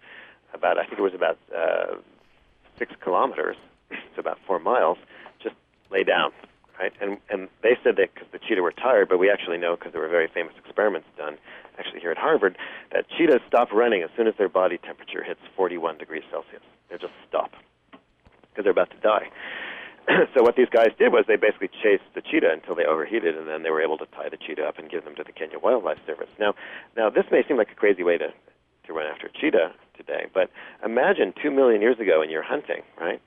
[0.54, 1.98] about I think it was about uh,
[2.80, 3.58] six kilometers,
[3.92, 4.98] so about four miles,
[5.44, 5.56] just
[5.92, 6.32] lay down
[6.80, 6.94] right?
[7.02, 9.92] And and they said that because the cheetah were tired, but we actually know because
[9.92, 11.38] there were very famous experiments done,
[11.78, 12.58] actually here at Harvard,
[12.92, 16.64] that cheetahs stop running as soon as their body temperature hits 41 degrees Celsius.
[16.90, 17.52] They just stop
[18.50, 19.30] because they're about to die.
[20.34, 23.48] so what these guys did was they basically chased the cheetah until they overheated, and
[23.48, 25.60] then they were able to tie the cheetah up and give them to the Kenya
[25.60, 26.30] Wildlife Service.
[26.40, 26.56] Now,
[26.98, 28.34] now this may seem like a crazy way to
[28.88, 30.50] to run after a cheetah today, but
[30.84, 33.22] imagine two million years ago, and you're hunting, right?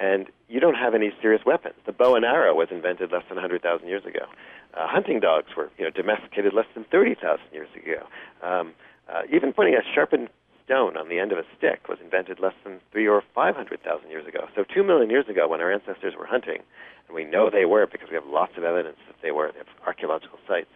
[0.00, 1.74] And you don't have any serious weapons.
[1.86, 4.26] The bow and arrow was invented less than 100,000 years ago.
[4.74, 8.06] Uh, hunting dogs were you know, domesticated less than 30,000 years ago.
[8.42, 8.72] Um,
[9.08, 10.28] uh, even putting a sharpened
[10.64, 14.26] stone on the end of a stick was invented less than three or 500,000 years
[14.26, 14.46] ago.
[14.54, 16.62] So two million years ago, when our ancestors were hunting,
[17.08, 19.58] and we know they were because we have lots of evidence that they were, they
[19.58, 20.70] have archaeological sites,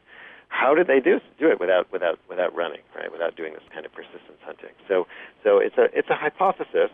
[0.49, 3.11] how did they do do it without without without running, right?
[3.11, 4.71] Without doing this kind of persistence hunting.
[4.87, 5.07] So
[5.43, 6.91] so it's a it's a hypothesis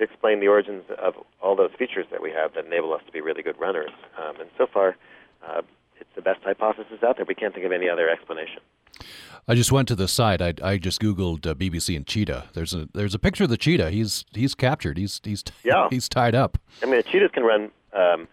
[0.00, 3.12] to explain the origins of all those features that we have that enable us to
[3.12, 3.90] be really good runners.
[4.18, 4.96] Um, and so far,
[5.46, 5.62] uh,
[6.00, 7.26] it's the best hypothesis out there.
[7.26, 8.60] We can't think of any other explanation.
[9.46, 10.40] I just went to the site.
[10.40, 12.48] I, I just googled uh, BBC and cheetah.
[12.54, 13.90] There's a there's a picture of the cheetah.
[13.90, 14.96] He's he's captured.
[14.96, 15.88] He's he's yeah.
[15.90, 16.58] he's tied up.
[16.82, 17.70] I mean, the cheetahs can run.
[17.92, 18.28] Um,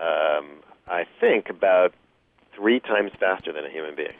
[0.00, 1.92] um, I think about
[2.54, 4.14] three times faster than a human being.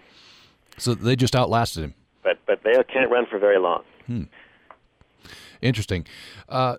[0.76, 1.94] So they just outlasted him.
[2.22, 3.82] But but they can't run for very long.
[4.06, 4.24] Hmm.
[5.64, 6.06] Interesting.
[6.46, 6.76] Uh,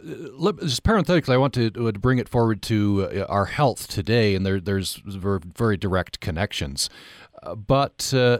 [0.61, 4.45] just parenthetically, I want to, uh, bring it forward to uh, our health today, and
[4.45, 6.87] there, there's very direct connections.
[7.41, 8.37] Uh, but uh,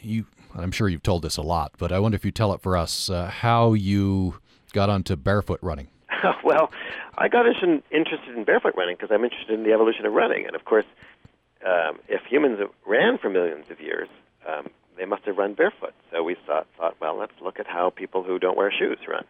[0.00, 2.62] you, I'm sure you've told this a lot, but I wonder if you tell it
[2.62, 4.40] for us how you
[4.72, 5.88] got onto barefoot running.
[6.42, 6.72] well,
[7.18, 10.56] I got interested in barefoot running because I'm interested in the evolution of running, and
[10.56, 10.86] of course,
[11.66, 14.08] um, if humans ran for millions of years,
[14.48, 15.92] um, they must have run barefoot.
[16.10, 19.26] So we thought, thought, well, let's look at how people who don't wear shoes run.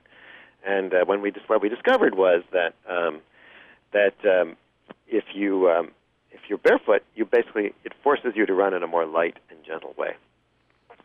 [0.67, 3.21] And uh, when we what we discovered was that um,
[3.93, 4.57] that um,
[5.07, 5.91] if you um,
[6.31, 9.59] if you're barefoot, you basically it forces you to run in a more light and
[9.65, 10.15] gentle way.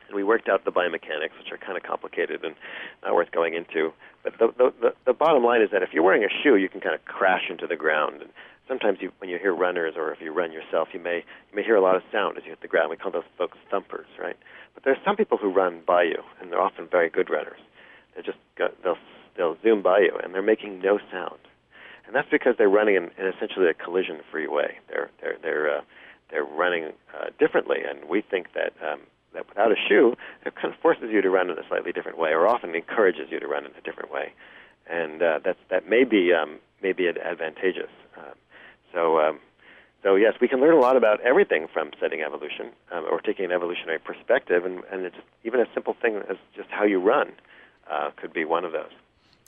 [0.07, 2.55] And we worked out the biomechanics, which are kind of complicated and
[3.03, 3.93] not worth going into.
[4.23, 6.67] But the, the, the, the bottom line is that if you're wearing a shoe, you
[6.67, 8.21] can kind of crash into the ground.
[8.21, 8.31] And
[8.67, 11.63] sometimes you, when you hear runners or if you run yourself, you may you may
[11.63, 12.89] hear a lot of sound as you hit the ground.
[12.89, 14.35] We call those folks thumpers, right?
[14.73, 17.59] But there's some people who run by you, and they're often very good runners.
[18.15, 18.97] They just got, they'll
[19.39, 21.39] they'll zoom by you, and they're making no sound.
[22.05, 24.77] And that's because they're running in, in essentially a collision-free way.
[24.89, 25.81] They're they're they're uh,
[26.29, 28.99] they're running uh, differently, and we think that um,
[29.33, 32.17] that without a shoe, it kind of forces you to run in a slightly different
[32.17, 34.33] way, or often encourages you to run in a different way,
[34.89, 37.93] and uh, that's that may be um, may be advantageous.
[38.17, 38.35] Um,
[38.93, 39.19] so.
[39.19, 39.39] Um,
[40.01, 43.43] so yes, we can learn a lot about everything from studying evolution, um, or taking
[43.43, 47.33] an evolutionary perspective, and, and it's even a simple thing as just how you run
[47.91, 48.93] uh, could be one of those.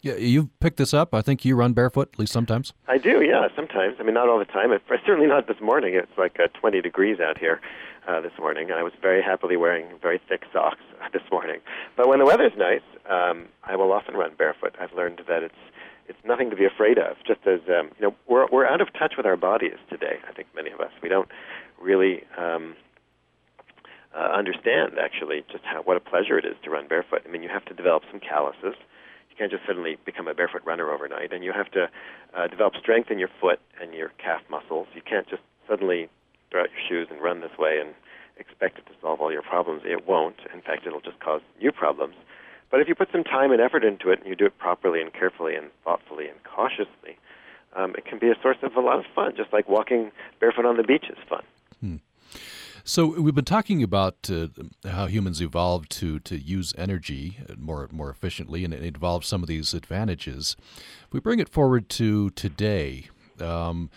[0.01, 1.13] Yeah, you've picked this up.
[1.13, 2.73] I think you run barefoot at least sometimes.
[2.87, 3.97] I do, yeah, sometimes.
[3.99, 4.71] I mean, not all the time.
[4.71, 5.93] It, certainly not this morning.
[5.93, 7.61] It's like uh, 20 degrees out here
[8.07, 8.71] uh, this morning.
[8.71, 10.81] I was very happily wearing very thick socks
[11.13, 11.59] this morning.
[11.95, 14.75] But when the weather's nice, um, I will often run barefoot.
[14.79, 15.55] I've learned that it's
[16.07, 17.15] it's nothing to be afraid of.
[17.25, 20.17] Just as um, you know, we're we're out of touch with our bodies today.
[20.27, 21.29] I think many of us we don't
[21.79, 22.23] really.
[22.37, 22.75] Um,
[24.13, 27.21] uh, understand actually just how what a pleasure it is to run barefoot.
[27.25, 28.75] I mean, you have to develop some calluses
[29.37, 31.89] can't just suddenly become a barefoot runner overnight, and you have to
[32.35, 34.87] uh, develop strength in your foot and your calf muscles.
[34.93, 36.09] You can't just suddenly
[36.49, 37.93] throw out your shoes and run this way and
[38.37, 39.83] expect it to solve all your problems.
[39.85, 40.37] It won't.
[40.53, 42.15] In fact, it'll just cause new problems.
[42.69, 45.01] But if you put some time and effort into it, and you do it properly
[45.01, 47.17] and carefully and thoughtfully and cautiously,
[47.75, 49.33] um, it can be a source of a lot of fun.
[49.35, 51.43] Just like walking barefoot on the beach is fun.
[51.79, 51.95] Hmm.
[52.83, 54.47] So we've been talking about uh,
[54.89, 59.47] how humans evolved to, to use energy more more efficiently, and it involves some of
[59.47, 60.55] these advantages.
[61.05, 63.89] If we bring it forward to today, um,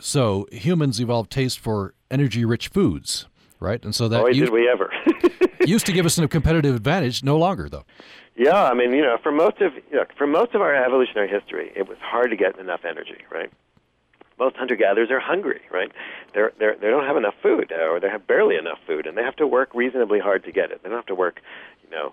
[0.00, 3.26] so humans evolved taste for energy-rich foods,
[3.60, 3.82] right?
[3.84, 4.92] And so that Boy, used, did we ever
[5.66, 7.22] used to give us a competitive advantage.
[7.22, 7.84] No longer, though.
[8.36, 11.28] Yeah, I mean, you know, for most of you know, for most of our evolutionary
[11.28, 13.50] history, it was hard to get enough energy, right?
[14.38, 15.90] Most hunter gatherers are hungry, right?
[16.34, 19.22] They're, they're, they don't have enough food, or they have barely enough food, and they
[19.22, 20.82] have to work reasonably hard to get it.
[20.82, 21.40] They don't have to work,
[21.84, 22.12] you know,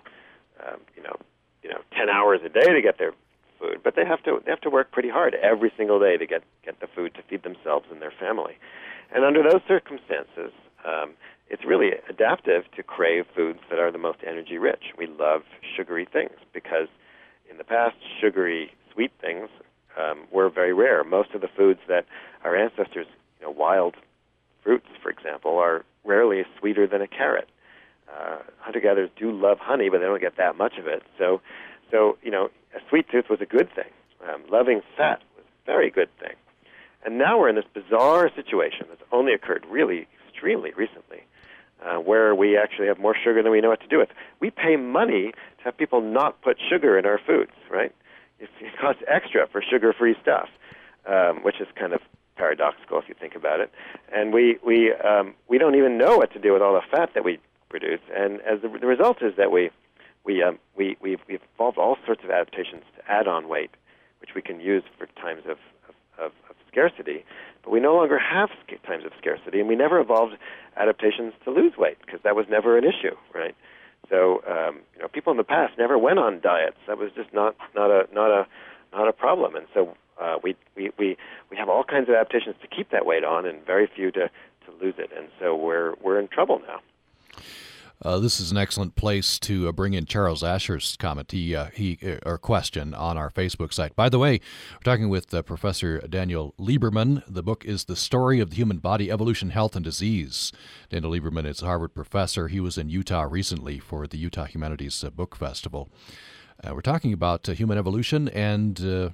[0.66, 1.16] um, you know,
[1.62, 3.12] you know, ten hours a day to get their
[3.58, 6.26] food, but they have to they have to work pretty hard every single day to
[6.26, 8.56] get get the food to feed themselves and their family.
[9.14, 10.52] And under those circumstances,
[10.84, 11.14] um,
[11.48, 14.92] it's really adaptive to crave foods that are the most energy rich.
[14.98, 15.42] We love
[15.76, 16.88] sugary things because
[17.50, 19.48] in the past, sugary sweet things
[19.96, 21.04] um, were very rare.
[21.04, 22.06] Most of the foods that
[22.44, 23.06] our ancestors,
[23.40, 23.94] you know, wild
[24.62, 27.48] fruits, for example, are rarely sweeter than a carrot.
[28.08, 31.02] Uh, hunter-gatherers do love honey, but they don't get that much of it.
[31.18, 31.40] So,
[31.90, 33.90] so you know, a sweet tooth was a good thing.
[34.28, 36.34] Um, loving fat was a very good thing.
[37.04, 41.22] And now we're in this bizarre situation that's only occurred really extremely recently,
[41.84, 44.08] uh, where we actually have more sugar than we know what to do with.
[44.40, 47.94] We pay money to have people not put sugar in our foods, right?
[48.38, 48.48] It,
[48.80, 50.48] costs extra for sugar-free stuff,
[51.06, 52.00] um, which is kind of
[52.36, 53.70] paradoxical if you think about it.
[54.12, 57.10] And we we um, we don't even know what to do with all the fat
[57.14, 57.38] that we
[57.68, 58.00] produce.
[58.14, 59.70] And as the, the result is that we
[60.24, 63.70] we um, we we've, we've evolved all sorts of adaptations to add on weight,
[64.20, 65.58] which we can use for times of
[66.18, 67.24] of, of scarcity.
[67.62, 68.50] But we no longer have
[68.86, 70.34] times of scarcity, and we never evolved
[70.76, 73.56] adaptations to lose weight because that was never an issue, right?
[74.08, 76.76] So um, you know, people in the past never went on diets.
[76.86, 78.46] That was just not not a not a
[78.92, 79.56] not a problem.
[79.56, 81.16] And so uh, we, we we
[81.50, 84.28] we have all kinds of adaptations to keep that weight on, and very few to
[84.28, 85.10] to lose it.
[85.16, 86.80] And so we're we're in trouble now.
[88.02, 91.66] Uh, this is an excellent place to uh, bring in Charles Ashurst's comment, he, uh,
[91.72, 93.96] he uh, or question on our Facebook site.
[93.96, 94.40] By the way,
[94.74, 97.22] we're talking with uh, Professor Daniel Lieberman.
[97.26, 100.52] The book is "The Story of the Human Body: Evolution, Health, and Disease."
[100.90, 102.48] Daniel Lieberman is a Harvard professor.
[102.48, 105.88] He was in Utah recently for the Utah Humanities Book Festival.
[106.70, 109.12] we're talking about human evolution and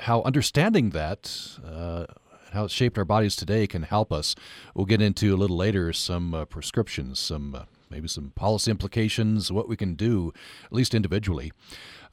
[0.00, 1.58] how understanding that
[2.52, 4.34] how it shaped our bodies today can help us.
[4.74, 9.52] We'll get into a little later some uh, prescriptions, some uh, maybe some policy implications,
[9.52, 10.32] what we can do,
[10.64, 11.52] at least individually.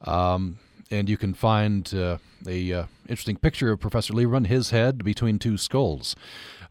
[0.01, 0.59] Um,
[0.91, 2.17] and you can find uh,
[2.47, 6.15] a uh, interesting picture of Professor Lieberman, his head between two skulls,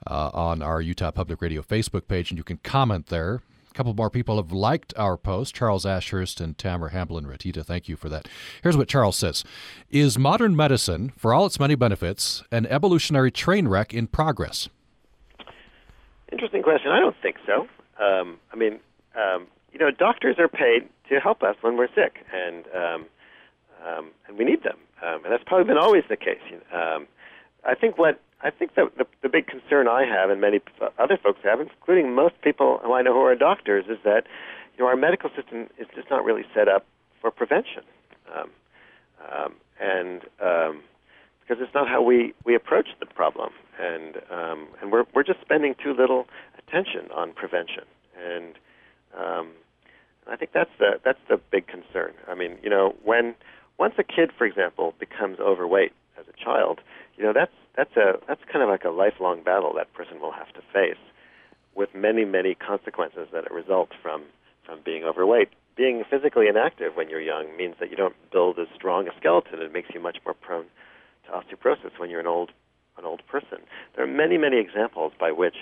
[0.06, 3.40] uh, on our Utah Public Radio Facebook page, and you can comment there.
[3.70, 7.64] A couple more people have liked our post Charles Ashurst and Tamara Hamblin Ratita.
[7.64, 8.28] Thank you for that.
[8.62, 9.44] Here's what Charles says
[9.90, 14.68] Is modern medicine, for all its many benefits, an evolutionary train wreck in progress?
[16.30, 16.90] Interesting question.
[16.90, 17.66] I don't think so.
[18.02, 18.80] Um, I mean,
[19.16, 23.06] um, you know, doctors are paid to help us when we're sick, and um,
[23.86, 26.40] um, and we need them, um, and that's probably been always the case.
[26.72, 27.06] Um,
[27.64, 30.60] I think what I think the, the the big concern I have, and many
[30.98, 34.24] other folks have, including most people who I know who are doctors, is that
[34.76, 36.84] you know our medical system is just not really set up
[37.20, 37.82] for prevention,
[38.34, 38.50] um,
[39.32, 40.82] um, and um,
[41.40, 43.50] because it's not how we we approach the problem,
[43.80, 46.26] and um, and we're we're just spending too little
[46.58, 47.84] attention on prevention,
[48.22, 48.54] and
[49.16, 49.50] um,
[50.26, 52.12] I think that's the that's the big concern.
[52.28, 53.34] I mean, you know, when
[53.78, 56.80] once a kid, for example, becomes overweight as a child,
[57.16, 60.32] you know, that's that's a that's kind of like a lifelong battle that person will
[60.32, 61.00] have to face,
[61.74, 64.22] with many many consequences that result from
[64.64, 65.48] from being overweight.
[65.74, 69.60] Being physically inactive when you're young means that you don't build as strong a skeleton.
[69.62, 70.66] It makes you much more prone
[71.24, 72.52] to osteoporosis when you're an old
[72.98, 73.58] an old person.
[73.96, 75.56] There are many many examples by which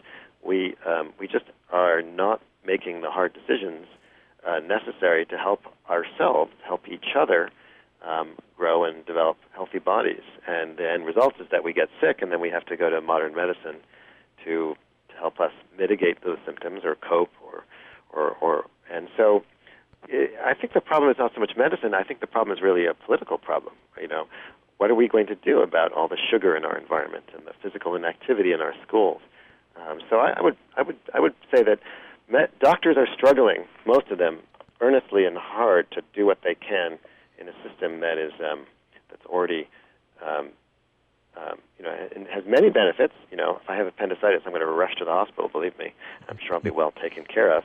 [0.44, 3.86] we um, we just are not making the hard decisions
[4.46, 7.50] uh, necessary to help ourselves, help each other
[8.06, 10.22] um, grow and develop healthy bodies.
[10.46, 12.90] And the end result is that we get sick, and then we have to go
[12.90, 13.76] to modern medicine
[14.44, 14.74] to
[15.08, 17.64] to help us mitigate those symptoms or cope or
[18.12, 19.44] or, or and so
[20.08, 21.94] it, I think the problem is not so much medicine.
[21.94, 23.74] I think the problem is really a political problem.
[24.00, 24.26] You know,
[24.78, 27.52] what are we going to do about all the sugar in our environment and the
[27.62, 29.20] physical inactivity in our schools?
[29.76, 31.78] Um, so I, I would I would I would say that
[32.60, 34.38] doctors are struggling, most of them,
[34.80, 36.98] earnestly and hard to do what they can
[37.38, 38.66] in a system that is um,
[39.10, 39.68] that's already,
[40.24, 40.48] um,
[41.36, 43.14] um, you know, and has many benefits.
[43.30, 45.48] You know, if I have appendicitis, I'm going to rush to the hospital.
[45.48, 45.92] Believe me,
[46.28, 47.64] I'm sure I'll be well taken care of.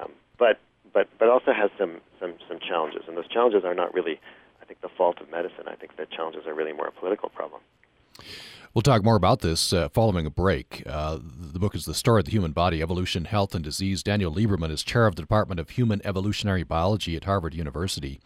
[0.00, 0.58] Um, but
[0.92, 4.20] but but also has some some some challenges, and those challenges are not really,
[4.60, 5.64] I think, the fault of medicine.
[5.66, 7.60] I think the challenges are really more a political problem.
[8.74, 10.82] We'll talk more about this uh, following a break.
[10.86, 14.02] Uh, the book is The Story of the Human Body Evolution, Health, and Disease.
[14.02, 18.18] Daniel Lieberman is chair of the Department of Human Evolutionary Biology at Harvard University.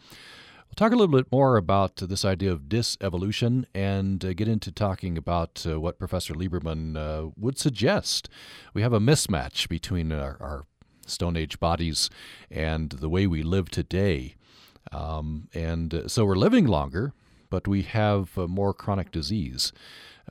[0.69, 4.71] We'll talk a little bit more about this idea of dysevolution and uh, get into
[4.71, 8.29] talking about uh, what Professor Lieberman uh, would suggest.
[8.73, 10.65] We have a mismatch between our, our
[11.09, 12.09] Stone Age bodies
[12.53, 14.37] and the way we live today.
[14.93, 17.15] Um, and uh, so we're living longer,
[17.51, 19.73] but we have more chronic disease.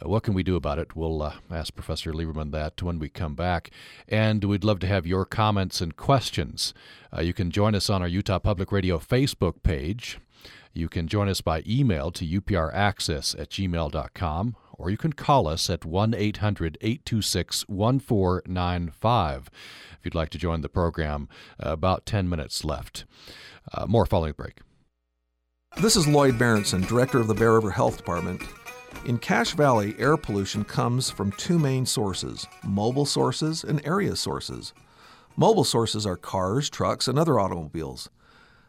[0.01, 0.95] Uh, what can we do about it?
[0.95, 3.71] We'll uh, ask Professor Lieberman that when we come back.
[4.07, 6.73] And we'd love to have your comments and questions.
[7.15, 10.19] Uh, you can join us on our Utah Public Radio Facebook page.
[10.73, 15.69] You can join us by email to upraccess at gmail.com, or you can call us
[15.69, 19.49] at 1 800 826 1495
[19.97, 21.29] if you'd like to join the program.
[21.63, 23.05] Uh, about 10 minutes left.
[23.73, 24.59] Uh, more following the break.
[25.77, 28.41] This is Lloyd Berentzen, Director of the Bear River Health Department.
[29.03, 34.73] In Cache Valley, air pollution comes from two main sources mobile sources and area sources.
[35.35, 38.09] Mobile sources are cars, trucks, and other automobiles.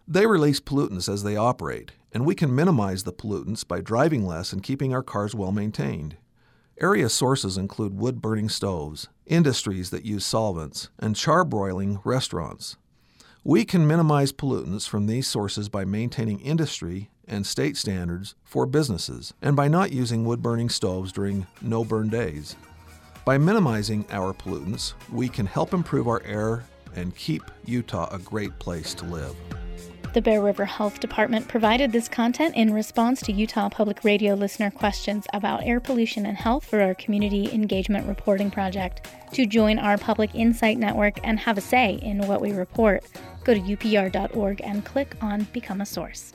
[0.09, 4.53] They release pollutants as they operate, and we can minimize the pollutants by driving less
[4.53, 6.17] and keeping our cars well maintained.
[6.79, 12.77] Area sources include wood burning stoves, industries that use solvents, and charbroiling restaurants.
[13.43, 19.35] We can minimize pollutants from these sources by maintaining industry and state standards for businesses,
[19.43, 22.57] and by not using wood burning stoves during no burn days.
[23.25, 26.65] By minimizing our pollutants, we can help improve our air
[26.95, 29.35] and keep Utah a great place to live.
[30.17, 34.71] The Bear River Health Department provided this content in response to Utah Public Radio listener
[34.71, 39.09] questions about air pollution and health for our Community Engagement Reporting Project.
[39.33, 43.05] To join our Public Insight Network and have a say in what we report,
[43.45, 46.33] go to upr.org and click on Become a Source.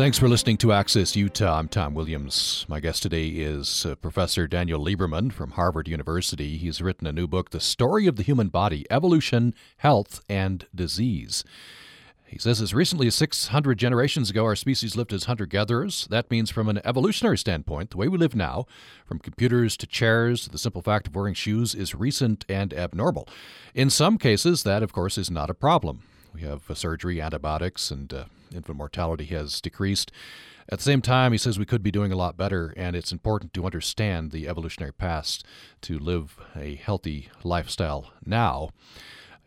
[0.00, 1.58] Thanks for listening to Access Utah.
[1.58, 2.64] I'm Tom Williams.
[2.70, 6.56] My guest today is uh, Professor Daniel Lieberman from Harvard University.
[6.56, 11.44] He's written a new book, The Story of the Human Body Evolution, Health, and Disease.
[12.24, 16.06] He says as recently as 600 generations ago, our species lived as hunter gatherers.
[16.08, 18.64] That means, from an evolutionary standpoint, the way we live now,
[19.04, 23.28] from computers to chairs to the simple fact of wearing shoes, is recent and abnormal.
[23.74, 26.04] In some cases, that, of course, is not a problem.
[26.32, 28.24] We have surgery, antibiotics, and uh,
[28.54, 30.12] infant mortality has decreased.
[30.68, 33.12] At the same time, he says we could be doing a lot better, and it's
[33.12, 35.44] important to understand the evolutionary past
[35.82, 38.70] to live a healthy lifestyle now.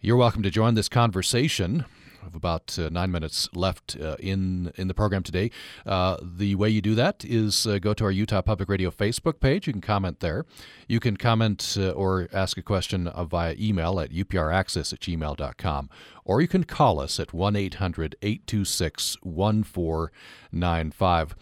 [0.02, 1.86] You're welcome to join this conversation
[2.24, 5.52] have about uh, nine minutes left uh, in in the program today.
[5.86, 9.40] Uh, the way you do that is uh, go to our Utah Public Radio Facebook
[9.40, 9.68] page.
[9.68, 10.46] You can comment there.
[10.88, 15.90] You can comment uh, or ask a question uh, via email at upraccess at gmail.com.
[16.26, 21.36] Or you can call us at 1 800 826 1495.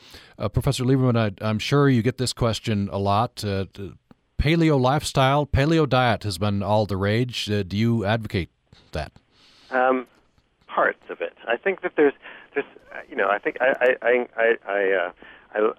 [0.53, 3.43] Professor Lieberman, I, am sure you get this question a lot.
[4.39, 7.45] paleo lifestyle, paleo diet has been all the rage.
[7.45, 8.49] do you advocate
[8.91, 9.11] that?
[9.69, 10.07] Um,
[10.73, 11.35] parts of it.
[11.47, 12.13] I think that there's,
[12.53, 12.65] there's,
[13.09, 15.11] you know, I think I, I, I, I, uh,
[15.53, 15.71] I,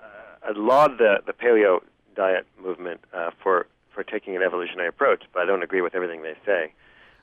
[0.49, 1.80] I laud the the paleo
[2.14, 6.22] diet movement uh, for for taking an evolutionary approach, but I don't agree with everything
[6.22, 6.72] they say.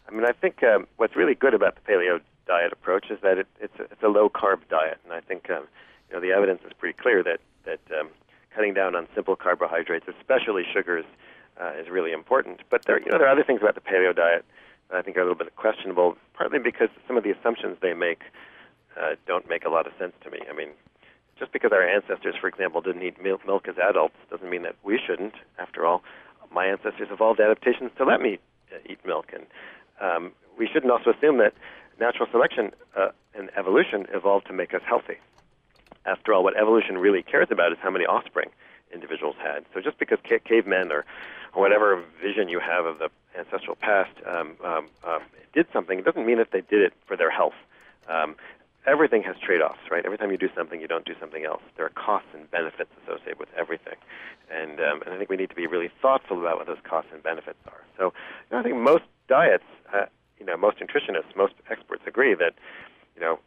[0.07, 3.37] I mean, I think um, what's really good about the paleo diet approach is that
[3.37, 5.67] it, it's a, it's a low carb diet, and I think um,
[6.09, 8.09] you know the evidence is pretty clear that that um,
[8.55, 11.05] cutting down on simple carbohydrates, especially sugars,
[11.61, 12.61] uh, is really important.
[12.69, 14.45] But there, you know, there are other things about the paleo diet
[14.91, 18.21] I think are a little bit questionable, partly because some of the assumptions they make
[18.99, 20.39] uh, don't make a lot of sense to me.
[20.49, 20.69] I mean,
[21.37, 24.75] just because our ancestors, for example, didn't eat milk, milk as adults doesn't mean that
[24.83, 25.35] we shouldn't.
[25.57, 26.03] After all,
[26.51, 28.39] my ancestors evolved adaptations to let me
[28.73, 29.45] uh, eat milk, and
[30.01, 31.53] um, we shouldn't also assume that
[31.99, 35.17] natural selection uh, and evolution evolved to make us healthy.
[36.05, 38.49] After all, what evolution really cares about is how many offspring
[38.93, 39.65] individuals had.
[39.73, 41.05] So just because ca- cavemen or,
[41.53, 45.21] whatever vision you have of the ancestral past um, um, um,
[45.53, 47.53] did something, it doesn't mean that they did it for their health.
[48.07, 48.35] Um,
[48.85, 50.05] everything has trade-offs, right?
[50.05, 51.61] Every time you do something, you don't do something else.
[51.75, 53.95] There are costs and benefits associated with everything,
[54.51, 57.11] and um, and I think we need to be really thoughtful about what those costs
[57.13, 57.83] and benefits are.
[57.97, 60.05] So, you know, I think most diets, uh,
[60.39, 62.53] you know, most nutritionists, most experts agree that,
[63.15, 63.39] you know,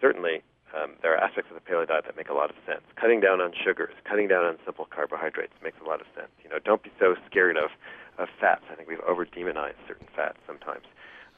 [0.00, 0.42] certainly
[0.76, 2.82] um, there are aspects of the paleo diet that make a lot of sense.
[2.96, 6.30] Cutting down on sugars, cutting down on simple carbohydrates makes a lot of sense.
[6.44, 7.70] You know, don't be so scared of,
[8.18, 8.62] of fats.
[8.70, 10.84] I think we've over demonized certain fats sometimes.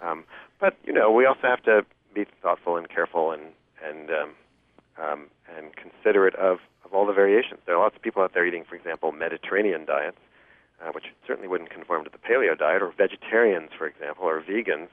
[0.02, 0.24] Um,
[0.58, 3.42] but you know, we also have to be thoughtful and careful and
[3.82, 4.30] and um,
[5.00, 5.26] um,
[5.56, 7.60] and considerate of, of all the variations.
[7.66, 10.18] There are lots of people out there eating, for example, Mediterranean diets,
[10.82, 14.88] uh, which certainly wouldn't conform to the paleo diet, or vegetarians, for example, or vegans,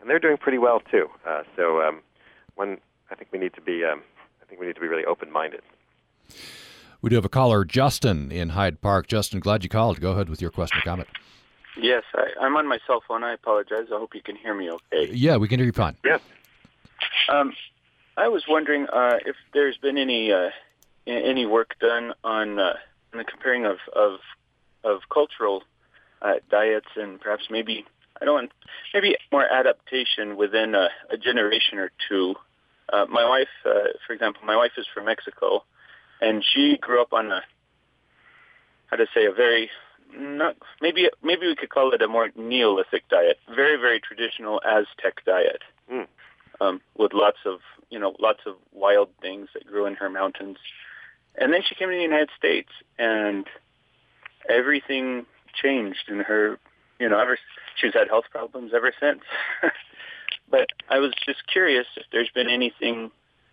[0.00, 1.08] and they're doing pretty well too.
[1.28, 2.00] Uh, so um,
[2.54, 2.78] one
[3.10, 4.02] I think we need to be um,
[4.42, 5.62] I think we need to be really open minded.
[7.02, 9.06] We do have a caller, Justin in Hyde Park.
[9.06, 10.00] Justin, glad you called.
[10.00, 11.08] Go ahead with your question or comment.
[11.80, 13.24] Yes, I, am on my cell phone.
[13.24, 13.86] I apologize.
[13.92, 15.10] I hope you can hear me okay.
[15.12, 15.96] Yeah, we can hear you fine.
[16.04, 16.20] Yes.
[17.28, 17.54] Um,
[18.16, 20.50] I was wondering uh, if there's been any uh,
[21.06, 22.74] any work done on, uh,
[23.12, 24.18] on the comparing of of,
[24.84, 25.62] of cultural
[26.20, 27.86] uh, diets and perhaps maybe
[28.20, 28.52] I don't want
[28.92, 32.34] maybe more adaptation within a, a generation or two
[32.92, 35.64] uh, my wife, uh, for example, my wife is from Mexico,
[36.20, 37.42] and she grew up on a
[38.86, 39.70] how to say a very
[40.16, 45.24] not maybe maybe we could call it a more Neolithic diet, very very traditional Aztec
[45.24, 46.06] diet, mm.
[46.60, 47.60] um, with lots of
[47.90, 50.58] you know lots of wild things that grew in her mountains,
[51.36, 53.46] and then she came to the United States, and
[54.48, 56.58] everything changed in her.
[56.98, 57.38] You know, ever
[57.76, 59.20] she's had health problems ever since.
[60.50, 63.10] But I was just curious if there's been anything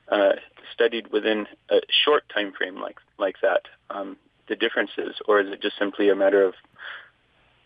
[0.10, 0.34] uh,
[0.74, 4.18] studied within a short time frame like like that, um,
[4.48, 6.54] the differences, or is it just simply a matter of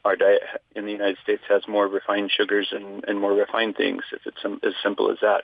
[0.03, 0.41] our diet
[0.75, 4.63] in the United States has more refined sugars and, and more refined things, if it's
[4.63, 5.43] as simple as that?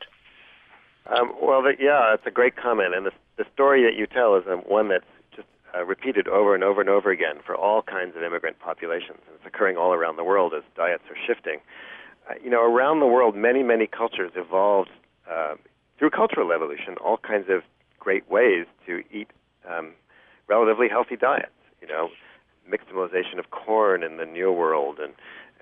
[1.10, 4.36] Um, well, the, yeah, it's a great comment, and the, the story that you tell
[4.36, 7.82] is um, one that's just uh, repeated over and over and over again for all
[7.82, 9.20] kinds of immigrant populations.
[9.28, 11.60] And it's occurring all around the world as diets are shifting.
[12.44, 14.90] You know, around the world, many, many cultures evolved
[15.30, 15.56] uh,
[15.98, 17.62] through cultural evolution all kinds of
[18.00, 19.30] great ways to eat
[19.70, 19.94] um,
[20.48, 21.52] relatively healthy diets.
[21.82, 22.10] You know,
[22.70, 25.14] nixtamalization of corn in the New World, and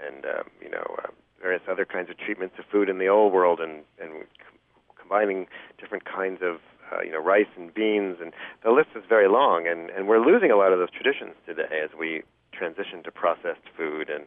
[0.05, 1.07] and um, you know uh,
[1.41, 4.57] various other kinds of treatments of food in the Old World, and and c-
[4.99, 5.47] combining
[5.80, 6.57] different kinds of
[6.91, 10.24] uh, you know rice and beans, and the list is very long, and and we're
[10.24, 14.26] losing a lot of those traditions today as we transition to processed food and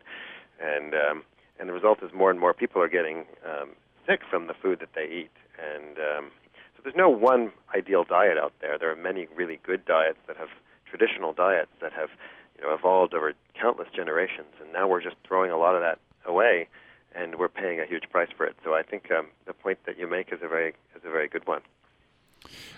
[0.61, 1.22] and um,
[1.59, 3.70] and the result is more and more people are getting um,
[4.06, 5.30] sick from the food that they eat.
[5.59, 6.30] And um,
[6.76, 8.78] So there's no one ideal diet out there.
[8.78, 10.48] There are many really good diets that have
[10.88, 12.11] traditional diets that have
[12.56, 15.98] you know evolved over countless generations, and now we're just throwing a lot of that
[16.24, 16.68] away,
[17.14, 18.56] and we're paying a huge price for it.
[18.64, 21.28] So I think um, the point that you make is a very is a very
[21.28, 21.62] good one.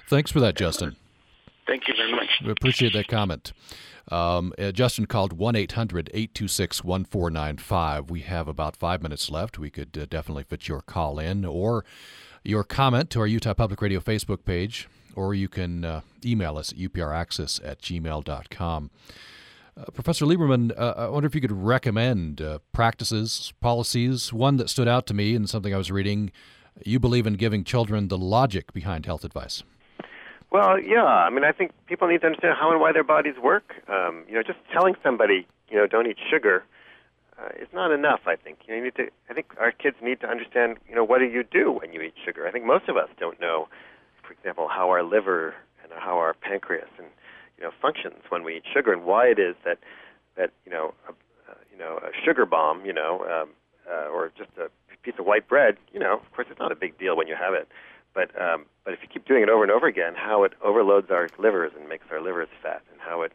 [0.09, 0.97] Thanks for that, Justin.
[1.71, 2.43] Thank you very much.
[2.45, 3.53] We appreciate that comment.
[4.11, 8.11] Um, uh, Justin called 1 800 826 1495.
[8.11, 9.57] We have about five minutes left.
[9.57, 11.85] We could uh, definitely fit your call in or
[12.43, 16.73] your comment to our Utah Public Radio Facebook page, or you can uh, email us
[16.73, 18.91] at upraccess at gmail.com.
[19.77, 24.33] Uh, Professor Lieberman, uh, I wonder if you could recommend uh, practices, policies.
[24.33, 26.33] One that stood out to me and something I was reading.
[26.85, 29.63] You believe in giving children the logic behind health advice.
[30.51, 31.05] Well, yeah.
[31.05, 33.75] I mean, I think people need to understand how and why their bodies work.
[33.89, 36.65] Um, you know, just telling somebody, you know, don't eat sugar,
[37.39, 38.21] uh, is not enough.
[38.27, 39.09] I think you, know, you need to.
[39.31, 42.01] I think our kids need to understand, you know, what do you do when you
[42.03, 42.47] eat sugar?
[42.47, 43.69] I think most of us don't know,
[44.27, 47.07] for example, how our liver and how our pancreas and
[47.57, 49.79] you know functions when we eat sugar, and why it is that
[50.37, 53.51] that you know, a, uh, you know, a sugar bomb, you know, um,
[53.91, 54.69] uh, or just a
[55.03, 57.37] piece of white bread, you know, of course, it's not a big deal when you
[57.37, 57.69] have it.
[58.15, 61.13] But um, but if you keep doing it over and over again, how it overloads
[61.13, 63.33] our livers and makes our livers fat, and how it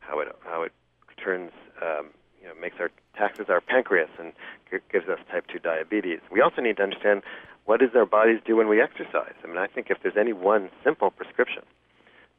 [0.00, 0.72] how it how it
[1.16, 1.50] turns
[1.80, 2.10] um,
[2.42, 4.34] you know makes our taxes our pancreas and
[4.70, 6.20] g- gives us type two diabetes.
[6.30, 7.22] We also need to understand
[7.64, 9.32] what does our bodies do when we exercise.
[9.42, 11.62] I mean, I think if there's any one simple prescription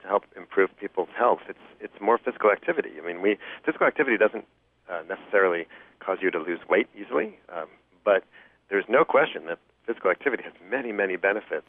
[0.04, 2.92] to help improve people's health, it's it's more physical activity.
[3.02, 4.46] I mean, we physical activity doesn't
[4.88, 5.66] uh, necessarily
[6.06, 7.66] cause you to lose weight easily, um,
[8.06, 8.26] but
[8.70, 9.58] there's no question that
[9.88, 11.66] physical activity has many many benefits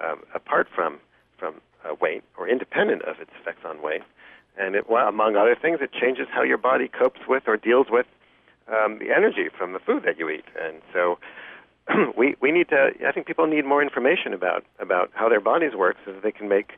[0.00, 0.98] um, apart from
[1.38, 4.02] from uh, weight or independent of its effects on weight.
[4.58, 7.86] And it, well, among other things, it changes how your body copes with or deals
[7.90, 8.06] with
[8.66, 10.44] um, the energy from the food that you eat.
[10.60, 11.18] And so
[12.16, 12.90] we we need to.
[13.06, 16.32] I think people need more information about about how their bodies work so that they
[16.32, 16.72] can make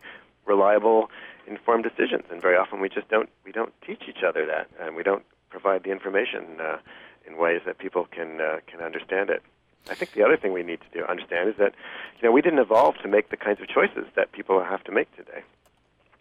[0.47, 1.11] reliable,
[1.47, 2.25] informed decisions.
[2.31, 5.25] And very often we just don't we don't teach each other that, and we don't
[5.49, 6.79] provide the information uh,
[7.27, 9.43] in ways that people can uh, can understand it.
[9.89, 11.75] I think the other thing we need to do, understand is that,
[12.21, 14.93] you know, we didn't evolve to make the kinds of choices that people have to
[14.93, 15.43] make today.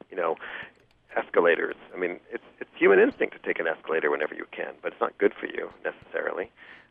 [0.10, 0.38] You know,
[1.16, 1.76] escalators.
[1.94, 5.02] I mean, it's it's human instinct to take an escalator whenever you can, but it's
[5.02, 6.50] not good for you necessarily.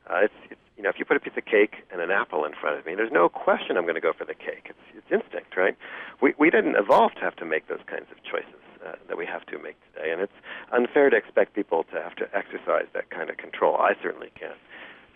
[0.08, 2.44] Uh, it's, it's you know, if you put a piece of cake and an apple
[2.44, 4.66] in front of me, there's no question I'm going to go for the cake.
[4.70, 5.76] It's it's instinct, right?
[6.20, 9.26] We we didn't evolve to have to make those kinds of choices uh, that we
[9.26, 10.38] have to make today, and it's
[10.72, 13.76] unfair to expect people to have to exercise that kind of control.
[13.76, 14.58] I certainly can't.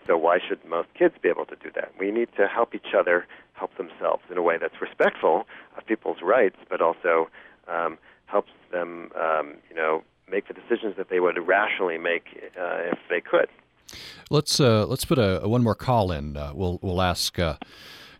[0.05, 1.91] So why should most kids be able to do that?
[1.99, 5.47] We need to help each other help themselves in a way that's respectful
[5.77, 7.29] of people's rights, but also
[7.67, 12.91] um, helps them, um, you know, make the decisions that they would rationally make uh,
[12.91, 13.47] if they could.
[14.29, 16.35] Let's uh, let's put a, a, one more call in.
[16.35, 17.57] Uh, we'll we'll ask uh,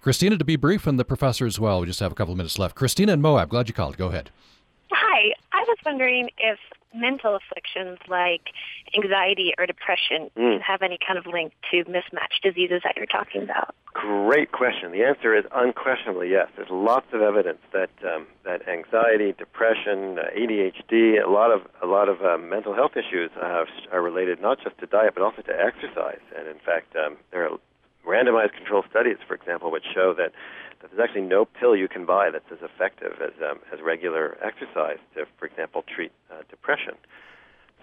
[0.01, 1.79] Christina to be brief and the professor as well.
[1.79, 2.75] We just have a couple of minutes left.
[2.75, 3.97] Christina and Moab, glad you called.
[3.97, 4.29] Go ahead.
[4.91, 6.59] Hi, I was wondering if
[6.93, 8.49] mental afflictions like
[8.95, 10.61] anxiety or depression mm.
[10.61, 13.75] have any kind of link to mismatched diseases that you're talking about?
[13.93, 14.91] Great question.
[14.91, 16.47] The answer is unquestionably yes.
[16.55, 21.85] There's lots of evidence that um, that anxiety, depression, uh, ADHD, a lot of a
[21.85, 25.41] lot of uh, mental health issues uh, are related not just to diet but also
[25.43, 26.21] to exercise.
[26.37, 27.57] And in fact, um, there are
[28.05, 30.31] randomized control studies, for example, which show that
[30.83, 34.37] that there's actually no pill you can buy that's as effective as um, as regular
[34.43, 36.93] exercise to, for example, treat uh, depression.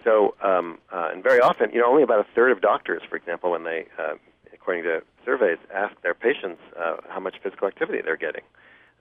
[0.03, 3.15] So, um, uh, and very often, you know, only about a third of doctors, for
[3.15, 4.13] example, when they, uh,
[4.53, 8.41] according to surveys, ask their patients uh, how much physical activity they're getting.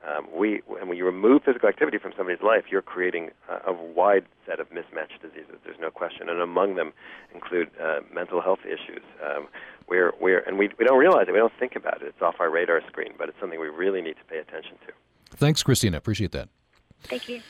[0.07, 3.73] Um, we, and when you remove physical activity from somebody's life, you're creating a, a
[3.73, 5.57] wide set of mismatched diseases.
[5.63, 6.93] There's no question, and among them
[7.35, 9.03] include uh, mental health issues.
[9.23, 9.49] Um,
[9.89, 11.33] we're, we're, and we, we don't realize it.
[11.33, 12.09] We don't think about it.
[12.09, 15.37] It's off our radar screen, but it's something we really need to pay attention to.
[15.37, 15.99] Thanks, Christina.
[15.99, 16.49] Appreciate that.
[17.03, 17.43] Thank you.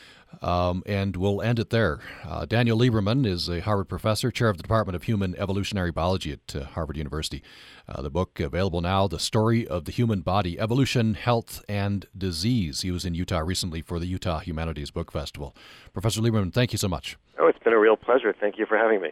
[0.43, 2.01] Um, and we'll end it there.
[2.24, 6.33] Uh, Daniel Lieberman is a Harvard professor, chair of the Department of Human Evolutionary Biology
[6.33, 7.43] at uh, Harvard University.
[7.89, 12.81] Uh, the book available now, The Story of the Human Body Evolution, Health, and Disease.
[12.83, 15.55] He was in Utah recently for the Utah Humanities Book Festival.
[15.93, 17.18] Professor Lieberman, thank you so much.
[17.39, 18.35] Oh, it's been a real pleasure.
[18.39, 19.11] Thank you for having me.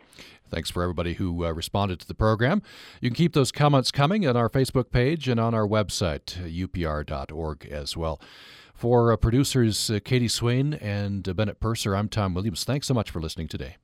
[0.51, 2.63] Thanks for everybody who uh, responded to the program.
[3.01, 7.67] You can keep those comments coming on our Facebook page and on our website, upr.org
[7.67, 8.21] as well.
[8.79, 12.63] For uh, producers uh, Katie Swain and uh, Bennett Purser, I'm Tom Williams.
[12.63, 13.75] Thanks so much for listening today.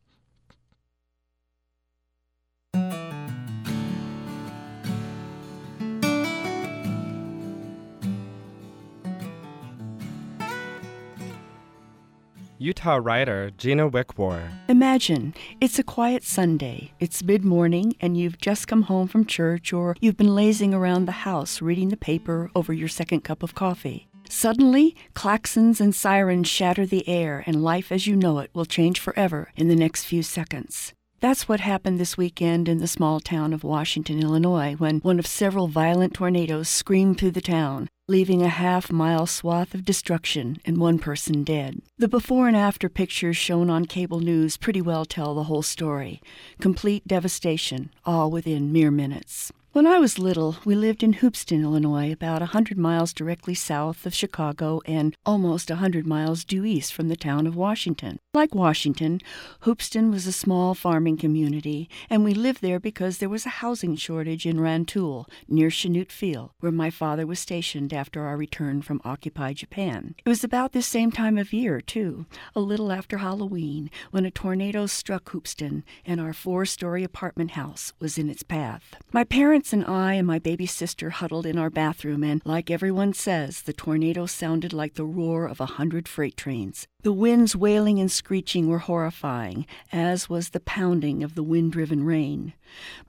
[12.59, 14.49] Utah writer Gina Wickwar.
[14.69, 16.93] Imagine it's a quiet Sunday.
[17.01, 21.07] It's mid morning, and you've just come home from church, or you've been lazing around
[21.07, 24.07] the house reading the paper over your second cup of coffee.
[24.29, 29.01] Suddenly, klaxons and sirens shatter the air, and life as you know it will change
[29.01, 30.93] forever in the next few seconds.
[31.21, 35.27] That's what happened this weekend in the small town of Washington, Illinois, when one of
[35.27, 40.77] several violent tornadoes screamed through the town, leaving a half mile swath of destruction and
[40.77, 41.81] one person dead.
[41.97, 46.21] The before and after pictures shown on cable news pretty well tell the whole story
[46.61, 49.51] complete devastation, all within mere minutes.
[49.75, 54.07] When I was little, we lived in Hoopeston, Illinois, about a hundred miles directly south
[54.07, 58.21] of Chicago and almost a hundred miles due east from the town of Washington.
[58.33, 59.21] Like Washington,
[59.63, 63.97] Hoopeston was a small farming community, and we lived there because there was a housing
[63.97, 69.01] shortage in Rantoul, near Chanute Field, where my father was stationed after our return from
[69.05, 70.15] occupied Japan.
[70.25, 74.31] It was about this same time of year, too, a little after Halloween, when a
[74.31, 78.95] tornado struck Hoopeston and our four story apartment house was in its path.
[79.13, 83.13] My parents and I and my baby sister huddled in our bathroom, and like everyone
[83.13, 86.87] says, the tornado sounded like the roar of a hundred freight trains.
[87.03, 92.05] The winds wailing and screeching were horrifying, as was the pounding of the wind driven
[92.05, 92.55] rain.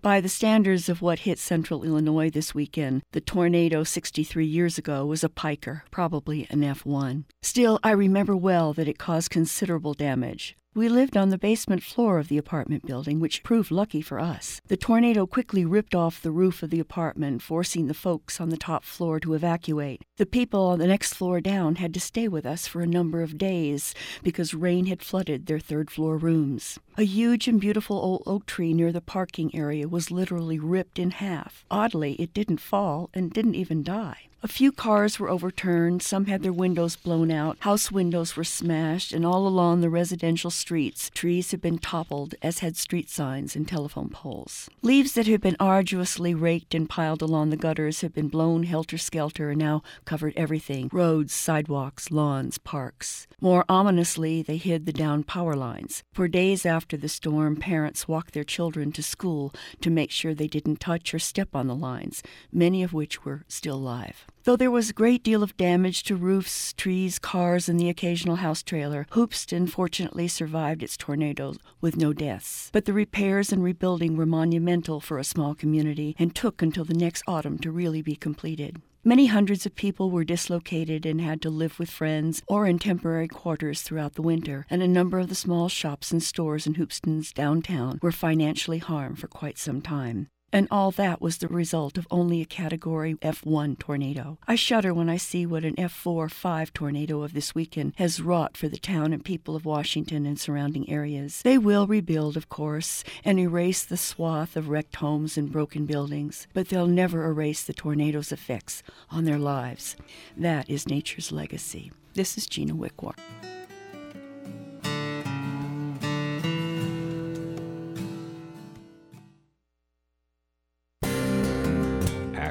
[0.02, 5.06] By the standards of what hit central Illinois this weekend, the tornado 63 years ago
[5.06, 7.24] was a piker, probably an F1.
[7.42, 10.58] Still, I remember well that it caused considerable damage.
[10.76, 14.60] We lived on the basement floor of the apartment building, which proved lucky for us.
[14.68, 18.58] The tornado quickly ripped off the roof of the apartment, forcing the folks on the
[18.58, 20.02] top floor to evacuate.
[20.18, 23.22] The people on the next floor down had to stay with us for a number
[23.22, 26.78] of days because rain had flooded their third floor rooms.
[26.98, 31.12] A huge and beautiful old oak tree near the parking area was literally ripped in
[31.12, 31.66] half.
[31.70, 34.30] Oddly, it didn't fall and didn't even die.
[34.44, 39.12] A few cars were overturned, some had their windows blown out, house windows were smashed,
[39.12, 43.68] and all along the residential streets, trees had been toppled, as had street signs and
[43.68, 44.70] telephone poles.
[44.84, 49.00] Leaves that had been arduously raked and piled along the gutters had been blown helter
[49.00, 53.26] skelter and now covered everything roads, sidewalks, lawns, parks.
[53.42, 56.04] More ominously, they hid the down power lines.
[56.14, 60.48] For days after the storm, parents walked their children to school to make sure they
[60.48, 62.22] didn't touch or step on the lines,
[62.52, 64.26] many of which were still live.
[64.44, 68.38] Though there was a great deal of damage to roofs, trees, cars, and the occasional
[68.38, 72.70] house trailer, Hoopeston fortunately survived its tornado with no deaths.
[72.72, 76.94] But the repairs and rebuilding were monumental for a small community and took until the
[76.94, 78.82] next autumn to really be completed.
[79.08, 83.28] Many hundreds of people were dislocated and had to live with friends or in temporary
[83.28, 87.32] quarters throughout the winter, and a number of the small shops and stores in Hoopeston's
[87.32, 90.28] downtown were financially harmed for quite some time.
[90.56, 94.38] And all that was the result of only a Category F1 tornado.
[94.48, 98.56] I shudder when I see what an F4 5 tornado of this weekend has wrought
[98.56, 101.42] for the town and people of Washington and surrounding areas.
[101.42, 106.48] They will rebuild, of course, and erase the swath of wrecked homes and broken buildings,
[106.54, 108.82] but they'll never erase the tornado's effects
[109.12, 109.98] on their lives.
[110.38, 111.92] That is nature's legacy.
[112.14, 113.16] This is Gina Wickwar.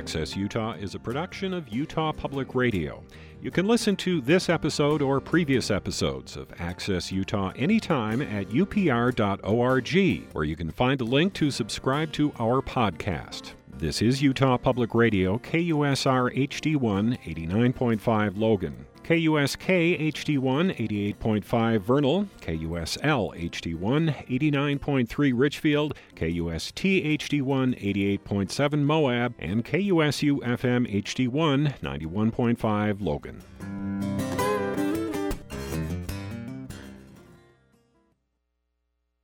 [0.05, 3.03] Access Utah is a production of Utah Public Radio.
[3.41, 10.29] You can listen to this episode or previous episodes of Access Utah anytime at upr.org,
[10.35, 13.53] where you can find a link to subscribe to our podcast.
[13.79, 18.85] This is Utah Public Radio, KUSR HD1 89.5 Logan.
[19.05, 26.75] KUSK HD1 88.5 Vernal, KUSL HD1 89.3 Richfield, KUST
[27.19, 33.43] HD1 88.7 Moab, and KUSU FM HD1 91.5 Logan.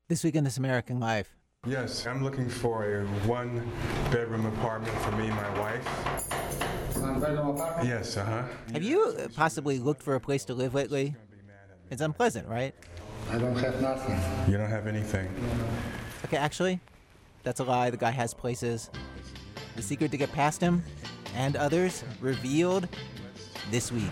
[0.08, 1.34] This week in This American Life.
[1.66, 3.66] Yes, I'm looking for a one
[4.10, 6.79] bedroom apartment for me and my wife.
[7.82, 8.42] Yes, uh huh.
[8.72, 11.14] Have you possibly looked for a place to live lately?
[11.90, 12.74] It's unpleasant, right?
[13.30, 14.18] I don't have nothing.
[14.50, 15.28] You don't have anything.
[16.24, 16.80] Okay, actually,
[17.42, 17.90] that's a lie.
[17.90, 18.90] The guy has places.
[19.76, 20.82] The secret to get past him
[21.34, 22.88] and others revealed
[23.70, 24.10] this week.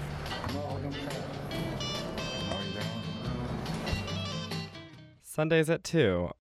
[5.22, 6.30] Sundays at 2